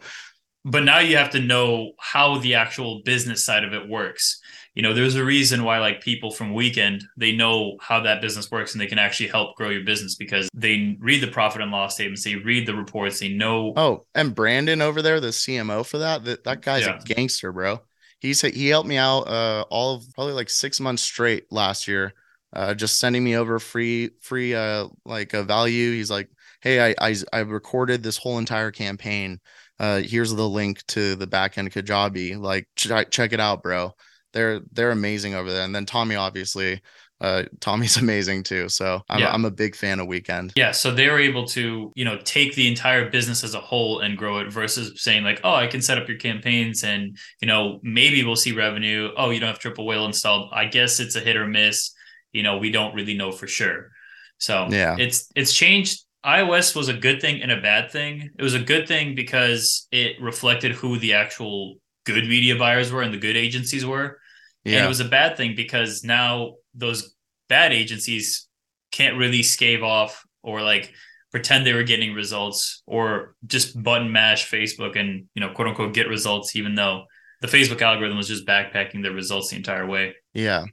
But 0.64 0.84
now 0.84 1.00
you 1.00 1.18
have 1.18 1.30
to 1.32 1.40
know 1.40 1.92
how 2.00 2.40
the 2.40 2.56
actual 2.56 3.02
business 3.06 3.46
side 3.46 3.64
of 3.64 3.74
it 3.74 3.88
works. 3.88 4.40
You 4.74 4.82
know, 4.82 4.94
there's 4.94 5.16
a 5.16 5.24
reason 5.24 5.64
why 5.64 5.80
like 5.80 6.02
people 6.02 6.32
from 6.32 6.54
Weekend, 6.54 7.04
they 7.18 7.32
know 7.32 7.78
how 7.80 8.02
that 8.02 8.20
business 8.20 8.50
works 8.52 8.74
and 8.74 8.82
they 8.82 8.88
can 8.88 9.00
actually 9.00 9.30
help 9.30 9.56
grow 9.56 9.70
your 9.70 9.84
business 9.84 10.16
because 10.16 10.50
they 10.54 10.98
read 11.00 11.22
the 11.22 11.28
profit 11.28 11.62
and 11.62 11.72
loss 11.72 11.94
statements, 11.94 12.24
they 12.24 12.36
read 12.36 12.68
the 12.68 12.76
reports, 12.76 13.20
they 13.20 13.30
know 13.30 13.74
Oh, 13.78 14.06
and 14.16 14.34
Brandon 14.34 14.82
over 14.82 15.02
there, 15.02 15.20
the 15.20 15.28
CMO 15.28 15.86
for 15.86 16.00
that, 16.00 16.26
that, 16.26 16.44
that 16.44 16.62
guy's 16.62 16.86
yeah. 16.86 17.00
a 17.00 17.04
gangster, 17.04 17.52
bro. 17.52 17.82
He's 18.20 18.42
he 18.42 18.68
helped 18.68 18.90
me 18.90 18.98
out 18.98 19.28
uh 19.28 19.66
all 19.70 19.96
of 19.96 20.06
probably 20.14 20.34
like 20.34 20.50
6 20.50 20.80
months 20.80 21.04
straight 21.04 21.52
last 21.52 21.88
year 21.88 22.14
uh, 22.56 22.74
just 22.74 23.00
sending 23.00 23.24
me 23.24 23.36
over 23.36 23.60
free 23.60 24.12
free 24.22 24.56
uh 24.56 24.88
like 25.06 25.34
a 25.34 25.44
value. 25.44 25.92
He's 25.92 26.10
like 26.10 26.30
hey 26.62 26.92
I, 26.92 27.10
I 27.10 27.16
i 27.34 27.40
recorded 27.40 28.02
this 28.02 28.18
whole 28.18 28.40
entire 28.40 28.72
campaign. 28.72 29.40
Uh 29.80 30.02
here's 30.02 30.34
the 30.34 30.48
link 30.48 30.86
to 30.88 31.16
the 31.16 31.28
back 31.28 31.58
end 31.58 31.72
kajabi. 31.72 32.40
Like 32.40 32.68
ch- 32.76 33.10
check 33.12 33.34
it 33.34 33.40
out 33.40 33.62
bro. 33.62 33.94
They're 34.34 34.62
they're 34.72 34.92
amazing 34.92 35.36
over 35.36 35.52
there. 35.52 35.64
And 35.64 35.76
then 35.76 35.86
tommy 35.86 36.16
obviously 36.16 36.82
uh 37.20 37.44
tommy's 37.60 37.98
amazing 37.98 38.44
too. 38.44 38.70
So 38.70 39.02
I'm, 39.10 39.20
yeah. 39.20 39.34
I'm 39.34 39.44
a 39.44 39.52
big 39.52 39.76
fan 39.76 40.00
of 40.00 40.08
weekend. 40.08 40.54
Yeah 40.56 40.72
so 40.72 40.92
they 40.92 41.10
were 41.10 41.20
able 41.20 41.46
to 41.48 41.92
you 41.94 42.06
know 42.06 42.20
take 42.24 42.56
the 42.56 42.70
entire 42.70 43.10
business 43.10 43.44
as 43.44 43.54
a 43.54 43.60
whole 43.60 44.00
and 44.00 44.18
grow 44.18 44.40
it 44.40 44.50
versus 44.50 45.04
saying 45.04 45.26
like 45.26 45.42
oh 45.44 45.56
i 45.56 45.68
can 45.68 45.82
set 45.82 45.98
up 45.98 46.08
your 46.08 46.18
campaigns 46.18 46.84
and 46.86 47.18
you 47.42 47.48
know 47.48 47.82
maybe 47.84 48.24
we'll 48.24 48.38
see 48.38 48.54
revenue. 48.54 49.12
Oh 49.18 49.30
you 49.30 49.42
don't 49.42 49.50
have 49.50 49.60
triple 49.60 49.86
whale 49.86 50.06
installed. 50.06 50.52
I 50.54 50.66
guess 50.66 51.02
it's 51.02 51.18
a 51.18 51.20
hit 51.20 51.36
or 51.36 51.48
miss 51.48 51.95
you 52.36 52.44
know 52.44 52.58
we 52.58 52.70
don't 52.70 52.94
really 52.94 53.16
know 53.16 53.32
for 53.32 53.48
sure. 53.48 53.92
So 54.38 54.68
yeah. 54.70 54.96
it's 55.00 55.32
it's 55.36 55.54
changed. 55.54 56.04
ios 56.26 56.76
was 56.76 56.90
a 56.90 56.94
good 56.94 57.22
thing 57.22 57.42
and 57.42 57.52
a 57.52 57.62
bad 57.62 57.92
thing. 57.92 58.30
It 58.38 58.44
was 58.44 58.54
a 58.54 58.60
good 58.60 58.88
thing 58.88 59.16
because 59.16 59.88
it 59.92 60.20
reflected 60.20 60.74
who 60.74 61.00
the 61.00 61.14
actual 61.14 61.76
good 62.06 62.26
media 62.28 62.56
buyers 62.58 62.92
were 62.92 63.02
and 63.02 63.14
the 63.14 63.18
good 63.18 63.38
agencies 63.38 63.86
were. 63.86 64.20
Yeah. 64.66 64.78
and 64.78 64.86
it 64.86 64.90
was 64.90 65.00
a 65.00 65.06
bad 65.06 65.38
thing 65.38 65.56
because 65.56 66.04
now 66.04 66.56
those 66.74 67.16
bad 67.48 67.72
agencies 67.72 68.48
can't 68.92 69.16
really 69.16 69.42
scave 69.42 69.84
off 69.84 70.26
or 70.42 70.62
like 70.64 70.92
pretend 71.32 71.66
they 71.66 71.74
were 71.74 71.84
getting 71.84 72.14
results 72.14 72.82
or 72.88 73.36
just 73.46 73.82
button 73.82 74.12
mash 74.12 74.50
facebook 74.50 74.98
and 75.00 75.26
you 75.36 75.42
know 75.42 75.52
quote 75.52 75.68
unquote 75.68 75.94
get 75.94 76.08
results 76.08 76.56
even 76.56 76.74
though 76.74 77.04
the 77.42 77.48
facebook 77.48 77.82
algorithm 77.82 78.18
was 78.18 78.28
just 78.28 78.48
backpacking 78.48 79.04
the 79.04 79.12
results 79.12 79.50
the 79.50 79.56
entire 79.56 79.86
way. 79.86 80.16
Yeah. 80.34 80.66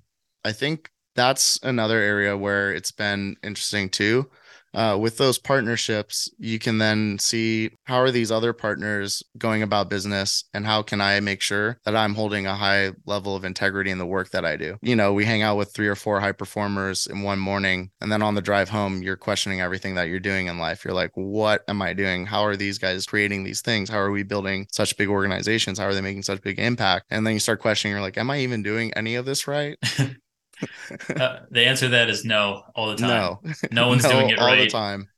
I 0.45 0.53
think 0.53 0.91
that's 1.15 1.59
another 1.63 1.99
area 1.99 2.37
where 2.37 2.73
it's 2.73 2.93
been 2.93 3.37
interesting 3.43 3.89
too. 3.89 4.31
uh, 4.75 4.97
with 4.99 5.19
those 5.19 5.39
partnerships, 5.39 6.31
you 6.39 6.59
can 6.59 6.79
then 6.79 7.19
see 7.19 7.71
how 7.85 7.97
are 8.01 8.11
these 8.11 8.33
other 8.33 8.55
partners 8.55 9.23
going 9.37 9.63
about 9.63 9.91
business 9.91 10.45
and 10.55 10.65
how 10.65 10.81
can 10.81 10.99
I 10.99 11.21
make 11.21 11.43
sure 11.43 11.79
that 11.85 11.95
I'm 11.95 12.15
holding 12.15 12.47
a 12.47 12.55
high 12.55 12.93
level 13.05 13.37
of 13.37 13.45
integrity 13.45 13.91
in 13.91 13.99
the 13.99 14.07
work 14.07 14.31
that 14.31 14.47
I 14.47 14.57
do. 14.57 14.79
You 14.81 14.97
know, 14.97 15.13
we 15.13 15.27
hang 15.27 15.43
out 15.43 15.59
with 15.59 15.75
three 15.75 15.89
or 15.89 15.95
four 15.95 16.21
high 16.21 16.33
performers 16.33 17.07
in 17.07 17.21
one 17.21 17.39
morning, 17.39 17.91
and 18.01 18.11
then 18.11 18.23
on 18.23 18.35
the 18.35 18.41
drive 18.41 18.71
home, 18.71 19.03
you're 19.03 19.17
questioning 19.17 19.61
everything 19.61 19.95
that 19.97 20.09
you're 20.09 20.21
doing 20.21 20.47
in 20.47 20.59
life. 20.59 20.85
You're 20.87 20.95
like, 20.95 21.11
what 21.15 21.65
am 21.69 21.83
I 21.83 21.93
doing? 21.93 22.25
How 22.25 22.43
are 22.45 22.57
these 22.57 22.79
guys 22.79 23.05
creating 23.05 23.45
these 23.45 23.61
things? 23.61 23.91
How 23.91 23.99
are 23.99 24.11
we 24.11 24.23
building 24.23 24.67
such 24.73 24.97
big 24.97 25.09
organizations? 25.09 25.79
How 25.79 25.85
are 25.87 25.95
they 25.95 26.01
making 26.01 26.23
such 26.23 26.41
big 26.41 26.59
impact? 26.59 27.05
And 27.11 27.27
then 27.27 27.35
you 27.35 27.41
start 27.41 27.61
questioning, 27.61 27.93
you're 27.93 28.01
like, 28.03 28.17
am 28.17 28.31
I 28.31 28.39
even 28.39 28.63
doing 28.63 28.91
any 28.95 29.17
of 29.17 29.27
this 29.27 29.47
right? 29.47 29.77
uh, 31.17 31.41
the 31.51 31.65
answer 31.67 31.87
to 31.87 31.91
that 31.91 32.09
is 32.11 32.25
no 32.25 32.63
all 32.75 32.89
the 32.89 32.97
time. 32.97 33.09
No, 33.09 33.41
no 33.71 33.89
one's 33.89 34.03
No, 34.11 34.11
doing 34.11 34.31
it 34.31 34.39
all 34.39 34.47
right. 34.47 34.59
All 34.59 34.65
the 34.65 34.71
time. 34.71 35.09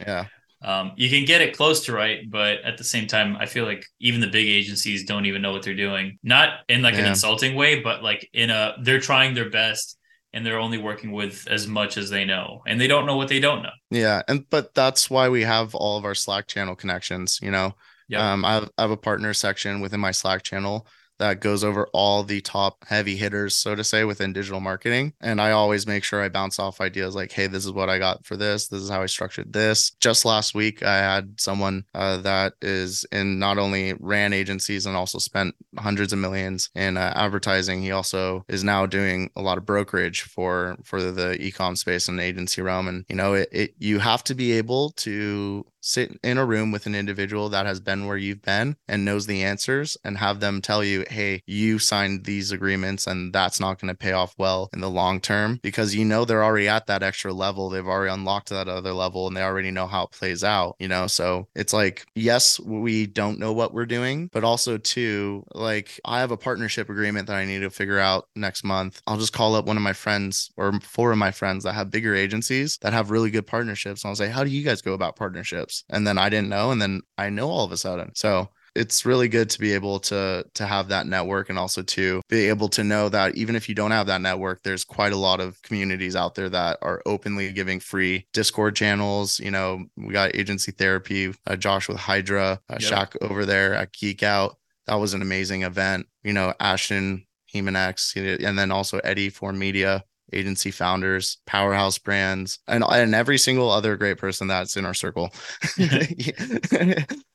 Yeah. 0.00 0.26
Um, 0.62 0.92
you 0.96 1.08
can 1.10 1.24
get 1.24 1.42
it 1.42 1.56
close 1.56 1.84
to 1.84 1.92
right, 1.92 2.28
but 2.28 2.60
at 2.62 2.78
the 2.78 2.84
same 2.84 3.06
time, 3.06 3.36
I 3.36 3.46
feel 3.46 3.64
like 3.66 3.84
even 4.00 4.20
the 4.20 4.26
big 4.26 4.48
agencies 4.48 5.04
don't 5.04 5.26
even 5.26 5.42
know 5.42 5.52
what 5.52 5.62
they're 5.62 5.74
doing. 5.74 6.18
Not 6.22 6.60
in 6.68 6.82
like 6.82 6.94
an 6.94 7.04
insulting 7.04 7.54
way, 7.54 7.80
but 7.80 8.02
like 8.02 8.28
in 8.32 8.50
a 8.50 8.74
they're 8.82 9.00
trying 9.00 9.34
their 9.34 9.50
best 9.50 9.98
and 10.32 10.44
they're 10.44 10.58
only 10.58 10.78
working 10.78 11.12
with 11.12 11.46
as 11.48 11.66
much 11.66 11.96
as 11.96 12.10
they 12.10 12.24
know, 12.24 12.62
and 12.66 12.80
they 12.80 12.86
don't 12.88 13.06
know 13.06 13.16
what 13.16 13.28
they 13.28 13.38
don't 13.40 13.62
know. 13.62 13.70
Yeah, 13.90 14.22
and 14.28 14.48
but 14.50 14.74
that's 14.74 15.08
why 15.10 15.28
we 15.28 15.42
have 15.42 15.74
all 15.74 15.98
of 15.98 16.04
our 16.04 16.14
Slack 16.14 16.46
channel 16.46 16.74
connections. 16.74 17.38
You 17.42 17.50
know, 17.50 17.74
Yep. 18.08 18.20
um, 18.20 18.44
I 18.44 18.54
have, 18.54 18.70
I 18.78 18.82
have 18.82 18.90
a 18.90 18.96
partner 18.96 19.34
section 19.34 19.80
within 19.80 20.00
my 20.00 20.10
Slack 20.10 20.42
channel 20.42 20.86
that 21.18 21.40
goes 21.40 21.64
over 21.64 21.88
all 21.92 22.22
the 22.22 22.40
top 22.40 22.84
heavy 22.88 23.16
hitters, 23.16 23.56
so 23.56 23.74
to 23.74 23.84
say, 23.84 24.04
within 24.04 24.32
digital 24.32 24.60
marketing. 24.60 25.14
And 25.20 25.40
I 25.40 25.50
always 25.50 25.86
make 25.86 26.04
sure 26.04 26.22
I 26.22 26.28
bounce 26.28 26.58
off 26.58 26.80
ideas 26.80 27.14
like, 27.14 27.32
"Hey, 27.32 27.46
this 27.46 27.64
is 27.64 27.72
what 27.72 27.88
I 27.88 27.98
got 27.98 28.24
for 28.24 28.36
this. 28.36 28.68
This 28.68 28.82
is 28.82 28.90
how 28.90 29.02
I 29.02 29.06
structured 29.06 29.52
this." 29.52 29.92
Just 30.00 30.24
last 30.24 30.54
week, 30.54 30.82
I 30.82 30.96
had 30.96 31.40
someone 31.40 31.84
uh, 31.94 32.18
that 32.18 32.54
is 32.60 33.04
in 33.12 33.38
not 33.38 33.58
only 33.58 33.94
ran 33.94 34.32
agencies 34.32 34.86
and 34.86 34.96
also 34.96 35.18
spent 35.18 35.54
hundreds 35.78 36.12
of 36.12 36.18
millions 36.18 36.70
in 36.74 36.96
uh, 36.96 37.12
advertising. 37.16 37.82
He 37.82 37.90
also 37.90 38.44
is 38.48 38.64
now 38.64 38.86
doing 38.86 39.30
a 39.36 39.42
lot 39.42 39.58
of 39.58 39.66
brokerage 39.66 40.22
for 40.22 40.76
for 40.84 41.02
the 41.02 41.36
ecom 41.40 41.76
space 41.76 42.08
and 42.08 42.20
agency 42.20 42.62
realm. 42.62 42.88
And 42.88 43.04
you 43.08 43.16
know, 43.16 43.34
it, 43.34 43.48
it 43.52 43.74
you 43.78 43.98
have 43.98 44.24
to 44.24 44.34
be 44.34 44.52
able 44.52 44.90
to 44.90 45.64
sit 45.86 46.18
in 46.22 46.36
a 46.36 46.44
room 46.44 46.72
with 46.72 46.86
an 46.86 46.94
individual 46.94 47.48
that 47.48 47.64
has 47.64 47.80
been 47.80 48.06
where 48.06 48.16
you've 48.16 48.42
been 48.42 48.76
and 48.88 49.04
knows 49.04 49.26
the 49.26 49.42
answers 49.44 49.96
and 50.04 50.18
have 50.18 50.40
them 50.40 50.60
tell 50.60 50.82
you, 50.82 51.04
hey, 51.08 51.40
you 51.46 51.78
signed 51.78 52.24
these 52.24 52.50
agreements 52.50 53.06
and 53.06 53.32
that's 53.32 53.60
not 53.60 53.80
going 53.80 53.88
to 53.88 53.96
pay 53.96 54.12
off 54.12 54.34
well 54.36 54.68
in 54.72 54.80
the 54.80 54.90
long 54.90 55.20
term 55.20 55.60
because 55.62 55.94
you 55.94 56.04
know 56.04 56.24
they're 56.24 56.44
already 56.44 56.68
at 56.68 56.86
that 56.86 57.02
extra 57.02 57.32
level. 57.32 57.70
They've 57.70 57.86
already 57.86 58.12
unlocked 58.12 58.48
that 58.48 58.68
other 58.68 58.92
level 58.92 59.28
and 59.28 59.36
they 59.36 59.42
already 59.42 59.70
know 59.70 59.86
how 59.86 60.04
it 60.04 60.10
plays 60.10 60.42
out, 60.42 60.74
you 60.78 60.88
know? 60.88 61.06
So 61.06 61.46
it's 61.54 61.72
like, 61.72 62.04
yes, 62.14 62.58
we 62.60 63.06
don't 63.06 63.38
know 63.38 63.52
what 63.52 63.72
we're 63.72 63.86
doing, 63.86 64.28
but 64.32 64.44
also, 64.44 64.78
too, 64.78 65.44
like 65.54 66.00
I 66.04 66.20
have 66.20 66.32
a 66.32 66.36
partnership 66.36 66.90
agreement 66.90 67.28
that 67.28 67.36
I 67.36 67.44
need 67.44 67.60
to 67.60 67.70
figure 67.70 67.98
out 67.98 68.28
next 68.34 68.64
month. 68.64 69.00
I'll 69.06 69.18
just 69.18 69.32
call 69.32 69.54
up 69.54 69.66
one 69.66 69.76
of 69.76 69.82
my 69.82 69.92
friends 69.92 70.50
or 70.56 70.80
four 70.80 71.12
of 71.12 71.18
my 71.18 71.30
friends 71.30 71.64
that 71.64 71.74
have 71.74 71.90
bigger 71.90 72.14
agencies 72.14 72.78
that 72.82 72.92
have 72.92 73.10
really 73.10 73.30
good 73.30 73.46
partnerships. 73.46 74.02
And 74.02 74.08
I'll 74.08 74.16
say, 74.16 74.28
how 74.28 74.42
do 74.42 74.50
you 74.50 74.64
guys 74.64 74.82
go 74.82 74.92
about 74.92 75.16
partnerships? 75.16 75.75
And 75.88 76.06
then 76.06 76.18
I 76.18 76.28
didn't 76.28 76.48
know. 76.48 76.70
And 76.70 76.80
then 76.80 77.02
I 77.18 77.30
know 77.30 77.48
all 77.48 77.64
of 77.64 77.72
a 77.72 77.76
sudden. 77.76 78.12
So 78.14 78.48
it's 78.76 79.06
really 79.06 79.28
good 79.28 79.48
to 79.50 79.58
be 79.58 79.72
able 79.72 79.98
to 79.98 80.44
to 80.54 80.66
have 80.66 80.88
that 80.88 81.06
network 81.06 81.48
and 81.48 81.58
also 81.58 81.82
to 81.82 82.20
be 82.28 82.48
able 82.48 82.68
to 82.68 82.84
know 82.84 83.08
that 83.08 83.34
even 83.34 83.56
if 83.56 83.68
you 83.68 83.74
don't 83.74 83.90
have 83.90 84.06
that 84.06 84.20
network 84.20 84.62
there's 84.62 84.84
quite 84.84 85.14
a 85.14 85.16
lot 85.16 85.40
of 85.40 85.60
communities 85.62 86.14
out 86.14 86.34
there 86.34 86.50
that 86.50 86.78
are 86.82 87.02
openly 87.06 87.50
giving 87.52 87.80
free 87.80 88.26
discord 88.34 88.76
channels 88.76 89.40
you 89.40 89.50
know 89.50 89.82
we 89.96 90.12
got 90.12 90.36
agency 90.36 90.72
therapy 90.72 91.32
uh, 91.46 91.56
josh 91.56 91.88
with 91.88 91.96
hydra 91.96 92.60
uh, 92.68 92.76
Yep. 92.78 92.80
Shaq 92.80 93.16
over 93.22 93.46
there 93.46 93.74
at 93.74 93.92
geek 93.92 94.22
out 94.22 94.58
that 94.86 94.96
was 94.96 95.14
an 95.14 95.22
amazing 95.22 95.62
event 95.62 96.06
you 96.22 96.34
know 96.34 96.52
ashton 96.60 97.26
Hemonex, 97.54 98.44
and 98.44 98.58
then 98.58 98.70
also 98.70 98.98
eddie 98.98 99.30
for 99.30 99.52
media 99.52 100.04
agency 100.32 100.70
founders 100.70 101.38
powerhouse 101.46 101.98
brands 101.98 102.58
and 102.66 102.82
and 102.84 103.14
every 103.14 103.38
single 103.38 103.70
other 103.70 103.96
great 103.96 104.18
person 104.18 104.48
that's 104.48 104.76
in 104.76 104.84
our 104.84 104.94
circle 104.94 105.30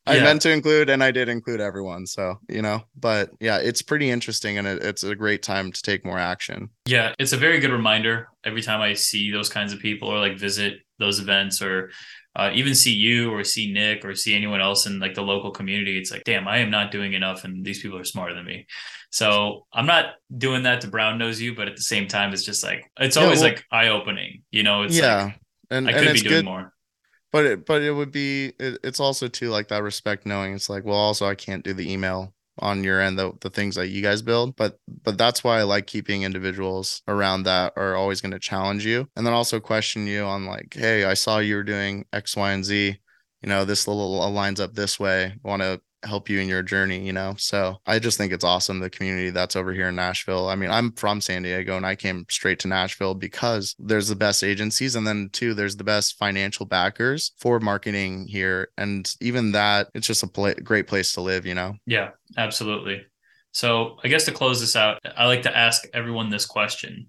I 0.07 0.15
Yeah. 0.15 0.23
meant 0.23 0.41
to 0.41 0.51
include 0.51 0.89
and 0.89 1.03
I 1.03 1.11
did 1.11 1.29
include 1.29 1.61
everyone. 1.61 2.05
So, 2.07 2.39
you 2.49 2.61
know, 2.61 2.81
but 2.95 3.29
yeah, 3.39 3.57
it's 3.59 3.81
pretty 3.81 4.09
interesting 4.09 4.57
and 4.57 4.67
it, 4.67 4.83
it's 4.83 5.03
a 5.03 5.15
great 5.15 5.43
time 5.43 5.71
to 5.71 5.81
take 5.81 6.03
more 6.05 6.17
action. 6.17 6.69
Yeah, 6.85 7.13
it's 7.19 7.33
a 7.33 7.37
very 7.37 7.59
good 7.59 7.71
reminder 7.71 8.27
every 8.43 8.61
time 8.61 8.81
I 8.81 8.93
see 8.93 9.31
those 9.31 9.49
kinds 9.49 9.73
of 9.73 9.79
people 9.79 10.07
or 10.09 10.17
like 10.19 10.37
visit 10.37 10.79
those 10.99 11.19
events 11.19 11.61
or 11.61 11.91
uh, 12.35 12.49
even 12.53 12.73
see 12.75 12.93
you 12.93 13.31
or 13.31 13.43
see 13.43 13.71
Nick 13.73 14.05
or 14.05 14.15
see 14.15 14.35
anyone 14.35 14.61
else 14.61 14.85
in 14.85 14.99
like 14.99 15.13
the 15.15 15.21
local 15.21 15.51
community. 15.51 15.97
It's 15.97 16.11
like, 16.11 16.23
damn, 16.23 16.47
I 16.47 16.59
am 16.59 16.69
not 16.69 16.91
doing 16.91 17.13
enough, 17.13 17.43
and 17.43 17.65
these 17.65 17.81
people 17.81 17.97
are 17.97 18.03
smarter 18.05 18.33
than 18.33 18.45
me. 18.45 18.65
So 19.09 19.65
I'm 19.73 19.85
not 19.85 20.13
doing 20.37 20.63
that 20.63 20.81
to 20.81 20.87
brown 20.87 21.17
nose 21.17 21.41
you, 21.41 21.53
but 21.55 21.67
at 21.67 21.75
the 21.75 21.81
same 21.81 22.07
time, 22.07 22.31
it's 22.33 22.45
just 22.45 22.63
like 22.63 22.89
it's 22.99 23.15
Yeah, 23.17 23.23
always 23.23 23.41
well- 23.41 23.49
like 23.49 23.65
eye 23.71 23.89
opening. 23.89 24.43
You 24.51 24.63
know, 24.63 24.83
it's 24.83 24.97
yeah. 24.97 25.23
like 25.25 25.39
and 25.69 25.87
I 25.89 25.91
and 25.91 25.99
could 26.07 26.13
be 26.13 26.19
doing 26.21 26.29
good, 26.29 26.45
more. 26.45 26.73
but 27.31 27.45
it, 27.45 27.65
but 27.65 27.81
it 27.81 27.91
would 27.91 28.11
be, 28.11 28.53
it, 28.59 28.79
it's 28.83 28.99
also 28.99 29.27
too 29.27 29.49
like 29.49 29.67
that 29.69 29.83
respect 29.83 30.25
knowing 30.25 30.53
it's 30.53 30.69
like, 30.69 30.85
well, 30.85 30.97
also 30.97 31.25
I 31.27 31.35
can't 31.35 31.63
do 31.63 31.73
the 31.73 31.91
email 31.91 32.33
on 32.59 32.83
your 32.83 33.01
end, 33.01 33.17
the, 33.17 33.31
the 33.41 33.49
things 33.49 33.75
that 33.75 33.87
you 33.87 34.01
guys 34.01 34.21
build, 34.21 34.55
but, 34.55 34.79
but 35.03 35.17
that's 35.17 35.43
why 35.43 35.59
I 35.59 35.63
like 35.63 35.87
keeping 35.87 36.23
individuals 36.23 37.01
around 37.07 37.43
that 37.43 37.73
are 37.75 37.95
always 37.95 38.21
going 38.21 38.33
to 38.33 38.39
challenge 38.39 38.85
you. 38.85 39.07
And 39.15 39.25
then 39.25 39.33
also 39.33 39.59
question 39.59 40.07
you 40.07 40.23
on 40.23 40.45
like, 40.45 40.73
Hey, 40.73 41.05
I 41.05 41.13
saw 41.13 41.39
you 41.39 41.55
were 41.55 41.63
doing 41.63 42.05
X, 42.13 42.35
Y, 42.35 42.51
and 42.51 42.65
Z, 42.65 42.99
you 43.41 43.49
know, 43.49 43.65
this 43.65 43.87
little 43.87 44.19
aligns 44.19 44.59
up 44.59 44.73
this 44.73 44.99
way. 44.99 45.33
want 45.43 45.61
to 45.61 45.81
help 46.03 46.29
you 46.29 46.39
in 46.39 46.47
your 46.47 46.63
journey, 46.63 47.05
you 47.05 47.13
know? 47.13 47.35
So 47.37 47.77
I 47.85 47.99
just 47.99 48.17
think 48.17 48.33
it's 48.33 48.43
awesome. 48.43 48.79
The 48.79 48.89
community 48.89 49.29
that's 49.29 49.55
over 49.55 49.73
here 49.73 49.89
in 49.89 49.95
Nashville. 49.95 50.49
I 50.49 50.55
mean, 50.55 50.71
I'm 50.71 50.91
from 50.93 51.21
San 51.21 51.43
Diego 51.43 51.77
and 51.77 51.85
I 51.85 51.95
came 51.95 52.25
straight 52.29 52.59
to 52.59 52.67
Nashville 52.67 53.15
because 53.15 53.75
there's 53.79 54.07
the 54.07 54.15
best 54.15 54.43
agencies. 54.43 54.95
And 54.95 55.05
then 55.05 55.29
two, 55.31 55.53
there's 55.53 55.75
the 55.75 55.83
best 55.83 56.17
financial 56.17 56.65
backers 56.65 57.33
for 57.37 57.59
marketing 57.59 58.27
here. 58.27 58.69
And 58.77 59.11
even 59.21 59.51
that, 59.53 59.89
it's 59.93 60.07
just 60.07 60.23
a 60.23 60.27
pla- 60.27 60.53
great 60.63 60.87
place 60.87 61.13
to 61.13 61.21
live, 61.21 61.45
you 61.45 61.55
know? 61.55 61.75
Yeah, 61.85 62.09
absolutely. 62.37 63.03
So 63.53 63.97
I 64.03 64.07
guess 64.07 64.25
to 64.25 64.31
close 64.31 64.59
this 64.59 64.75
out, 64.75 64.99
I 65.17 65.25
like 65.25 65.43
to 65.43 65.55
ask 65.55 65.83
everyone 65.93 66.29
this 66.29 66.45
question, 66.45 67.07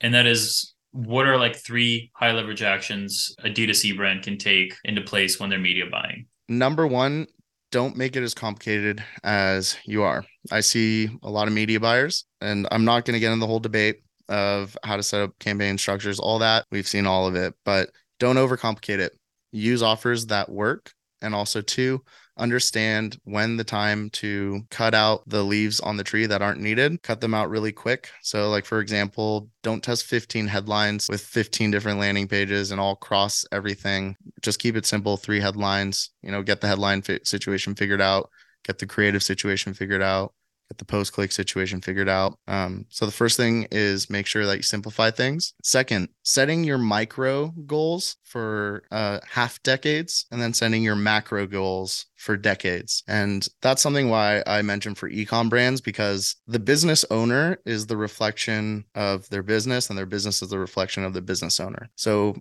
and 0.00 0.14
that 0.14 0.26
is 0.26 0.74
what 0.92 1.26
are 1.26 1.38
like 1.38 1.56
three 1.56 2.10
high 2.14 2.32
leverage 2.32 2.62
actions 2.62 3.34
a 3.44 3.48
D2C 3.48 3.96
brand 3.96 4.22
can 4.22 4.38
take 4.38 4.74
into 4.84 5.02
place 5.02 5.38
when 5.38 5.50
they're 5.50 5.58
media 5.58 5.84
buying? 5.90 6.26
Number 6.48 6.86
one, 6.86 7.26
don't 7.70 7.96
make 7.96 8.16
it 8.16 8.22
as 8.22 8.34
complicated 8.34 9.02
as 9.22 9.76
you 9.84 10.02
are. 10.02 10.24
I 10.50 10.60
see 10.60 11.08
a 11.22 11.30
lot 11.30 11.48
of 11.48 11.54
media 11.54 11.80
buyers, 11.80 12.24
and 12.40 12.66
I'm 12.70 12.84
not 12.84 13.04
going 13.04 13.14
to 13.14 13.20
get 13.20 13.32
in 13.32 13.38
the 13.38 13.46
whole 13.46 13.60
debate 13.60 14.02
of 14.28 14.76
how 14.84 14.96
to 14.96 15.02
set 15.02 15.22
up 15.22 15.38
campaign 15.38 15.78
structures, 15.78 16.18
all 16.18 16.38
that. 16.40 16.64
We've 16.70 16.88
seen 16.88 17.06
all 17.06 17.26
of 17.26 17.34
it, 17.34 17.54
but 17.64 17.90
don't 18.18 18.36
overcomplicate 18.36 18.98
it. 18.98 19.12
Use 19.52 19.82
offers 19.82 20.26
that 20.26 20.50
work. 20.50 20.92
And 21.20 21.34
also, 21.34 21.60
two, 21.60 22.04
understand 22.38 23.18
when 23.24 23.56
the 23.56 23.64
time 23.64 24.10
to 24.10 24.62
cut 24.70 24.94
out 24.94 25.22
the 25.28 25.42
leaves 25.42 25.80
on 25.80 25.96
the 25.96 26.04
tree 26.04 26.26
that 26.26 26.42
aren't 26.42 26.60
needed, 26.60 27.02
cut 27.02 27.20
them 27.20 27.34
out 27.34 27.50
really 27.50 27.72
quick. 27.72 28.10
So, 28.22 28.48
like, 28.50 28.64
for 28.64 28.80
example, 28.80 29.50
don't 29.62 29.82
test 29.82 30.04
15 30.04 30.46
headlines 30.46 31.08
with 31.10 31.20
15 31.20 31.70
different 31.70 31.98
landing 31.98 32.28
pages 32.28 32.70
and 32.70 32.80
all 32.80 32.96
cross 32.96 33.44
everything 33.52 34.16
just 34.40 34.58
keep 34.58 34.76
it 34.76 34.86
simple 34.86 35.16
three 35.16 35.40
headlines 35.40 36.10
you 36.22 36.30
know 36.30 36.42
get 36.42 36.60
the 36.60 36.66
headline 36.66 37.02
fi- 37.02 37.20
situation 37.24 37.74
figured 37.74 38.00
out 38.00 38.30
get 38.64 38.78
the 38.78 38.86
creative 38.86 39.22
situation 39.22 39.74
figured 39.74 40.02
out 40.02 40.32
get 40.68 40.78
the 40.78 40.84
post 40.84 41.12
click 41.12 41.32
situation 41.32 41.80
figured 41.80 42.08
out. 42.08 42.38
Um, 42.46 42.86
so 42.88 43.06
the 43.06 43.12
first 43.12 43.36
thing 43.36 43.66
is 43.70 44.10
make 44.10 44.26
sure 44.26 44.46
that 44.46 44.56
you 44.56 44.62
simplify 44.62 45.10
things. 45.10 45.54
Second 45.62 46.08
setting 46.22 46.64
your 46.64 46.78
micro 46.78 47.48
goals 47.66 48.16
for 48.24 48.84
uh, 48.90 49.18
half 49.28 49.62
decades 49.62 50.26
and 50.30 50.40
then 50.40 50.52
setting 50.52 50.82
your 50.82 50.96
macro 50.96 51.46
goals 51.46 52.06
for 52.16 52.36
decades. 52.36 53.02
And 53.08 53.46
that's 53.62 53.80
something 53.80 54.08
why 54.10 54.42
i 54.46 54.60
mentioned 54.62 54.98
for 54.98 55.10
ecom 55.10 55.48
brands 55.48 55.80
because 55.80 56.36
the 56.46 56.58
business 56.58 57.04
owner 57.10 57.58
is 57.64 57.86
the 57.86 57.96
reflection 57.96 58.84
of 58.94 59.28
their 59.30 59.42
business 59.42 59.88
and 59.88 59.98
their 59.98 60.06
business 60.06 60.42
is 60.42 60.50
the 60.50 60.58
reflection 60.58 61.04
of 61.04 61.14
the 61.14 61.22
business 61.22 61.60
owner. 61.60 61.88
So 61.96 62.36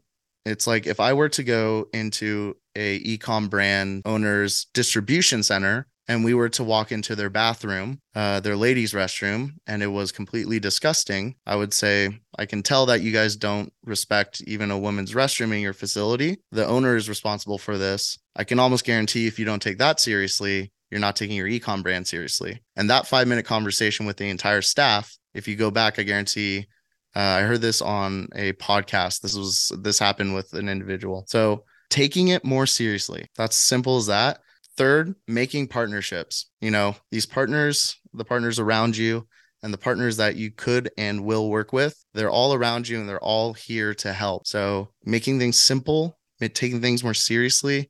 it's 0.45 0.67
like 0.67 0.87
if 0.87 0.99
I 0.99 1.13
were 1.13 1.29
to 1.29 1.43
go 1.43 1.87
into 1.93 2.55
a 2.75 2.99
ecom 3.03 3.49
brand 3.49 4.01
owner's 4.05 4.67
distribution 4.73 5.43
center 5.43 5.87
and 6.07 6.23
we 6.23 6.33
were 6.33 6.49
to 6.49 6.63
walk 6.63 6.91
into 6.91 7.15
their 7.15 7.29
bathroom, 7.29 7.99
uh, 8.15 8.39
their 8.39 8.55
ladies' 8.55 8.93
restroom, 8.93 9.51
and 9.67 9.83
it 9.83 9.87
was 9.87 10.11
completely 10.11 10.59
disgusting, 10.59 11.35
I 11.45 11.55
would 11.55 11.73
say, 11.73 12.19
I 12.37 12.45
can 12.45 12.63
tell 12.63 12.85
that 12.85 13.01
you 13.01 13.11
guys 13.11 13.35
don't 13.35 13.71
respect 13.83 14.41
even 14.47 14.71
a 14.71 14.79
woman's 14.79 15.13
restroom 15.13 15.53
in 15.53 15.61
your 15.61 15.73
facility. 15.73 16.37
The 16.51 16.65
owner 16.65 16.95
is 16.95 17.09
responsible 17.09 17.57
for 17.57 17.77
this. 17.77 18.17
I 18.35 18.43
can 18.43 18.59
almost 18.59 18.85
guarantee 18.85 19.27
if 19.27 19.37
you 19.37 19.45
don't 19.45 19.61
take 19.61 19.79
that 19.79 19.99
seriously, 19.99 20.71
you're 20.89 21.01
not 21.01 21.15
taking 21.15 21.35
your 21.35 21.47
ecom 21.47 21.83
brand 21.83 22.07
seriously. 22.07 22.61
And 22.75 22.89
that 22.89 23.07
five 23.07 23.27
minute 23.27 23.45
conversation 23.45 24.05
with 24.05 24.17
the 24.17 24.29
entire 24.29 24.61
staff, 24.61 25.17
if 25.33 25.47
you 25.47 25.55
go 25.55 25.71
back, 25.71 25.99
I 25.99 26.03
guarantee 26.03 26.67
Uh, 27.15 27.39
I 27.39 27.41
heard 27.41 27.61
this 27.61 27.81
on 27.81 28.27
a 28.35 28.53
podcast. 28.53 29.21
This 29.21 29.35
was 29.35 29.71
this 29.81 29.97
happened 29.97 30.35
with 30.35 30.53
an 30.53 30.69
individual. 30.69 31.25
So 31.27 31.63
taking 31.89 32.27
it 32.27 32.43
more 32.43 32.67
seriously. 32.67 33.25
That's 33.35 33.55
simple 33.55 33.97
as 33.97 34.05
that. 34.05 34.39
Third, 34.77 35.15
making 35.27 35.67
partnerships. 35.67 36.49
You 36.61 36.71
know, 36.71 36.95
these 37.11 37.25
partners, 37.25 37.99
the 38.13 38.25
partners 38.25 38.59
around 38.59 38.95
you, 38.95 39.27
and 39.63 39.73
the 39.73 39.77
partners 39.77 40.17
that 40.17 40.35
you 40.35 40.51
could 40.51 40.89
and 40.97 41.25
will 41.25 41.49
work 41.49 41.73
with, 41.73 42.03
they're 42.13 42.29
all 42.29 42.53
around 42.53 42.87
you 42.87 42.99
and 42.99 43.09
they're 43.09 43.23
all 43.23 43.53
here 43.53 43.93
to 43.95 44.13
help. 44.13 44.45
So 44.47 44.89
making 45.03 45.39
things 45.39 45.59
simple, 45.59 46.17
taking 46.39 46.79
things 46.79 47.03
more 47.03 47.15
seriously, 47.15 47.89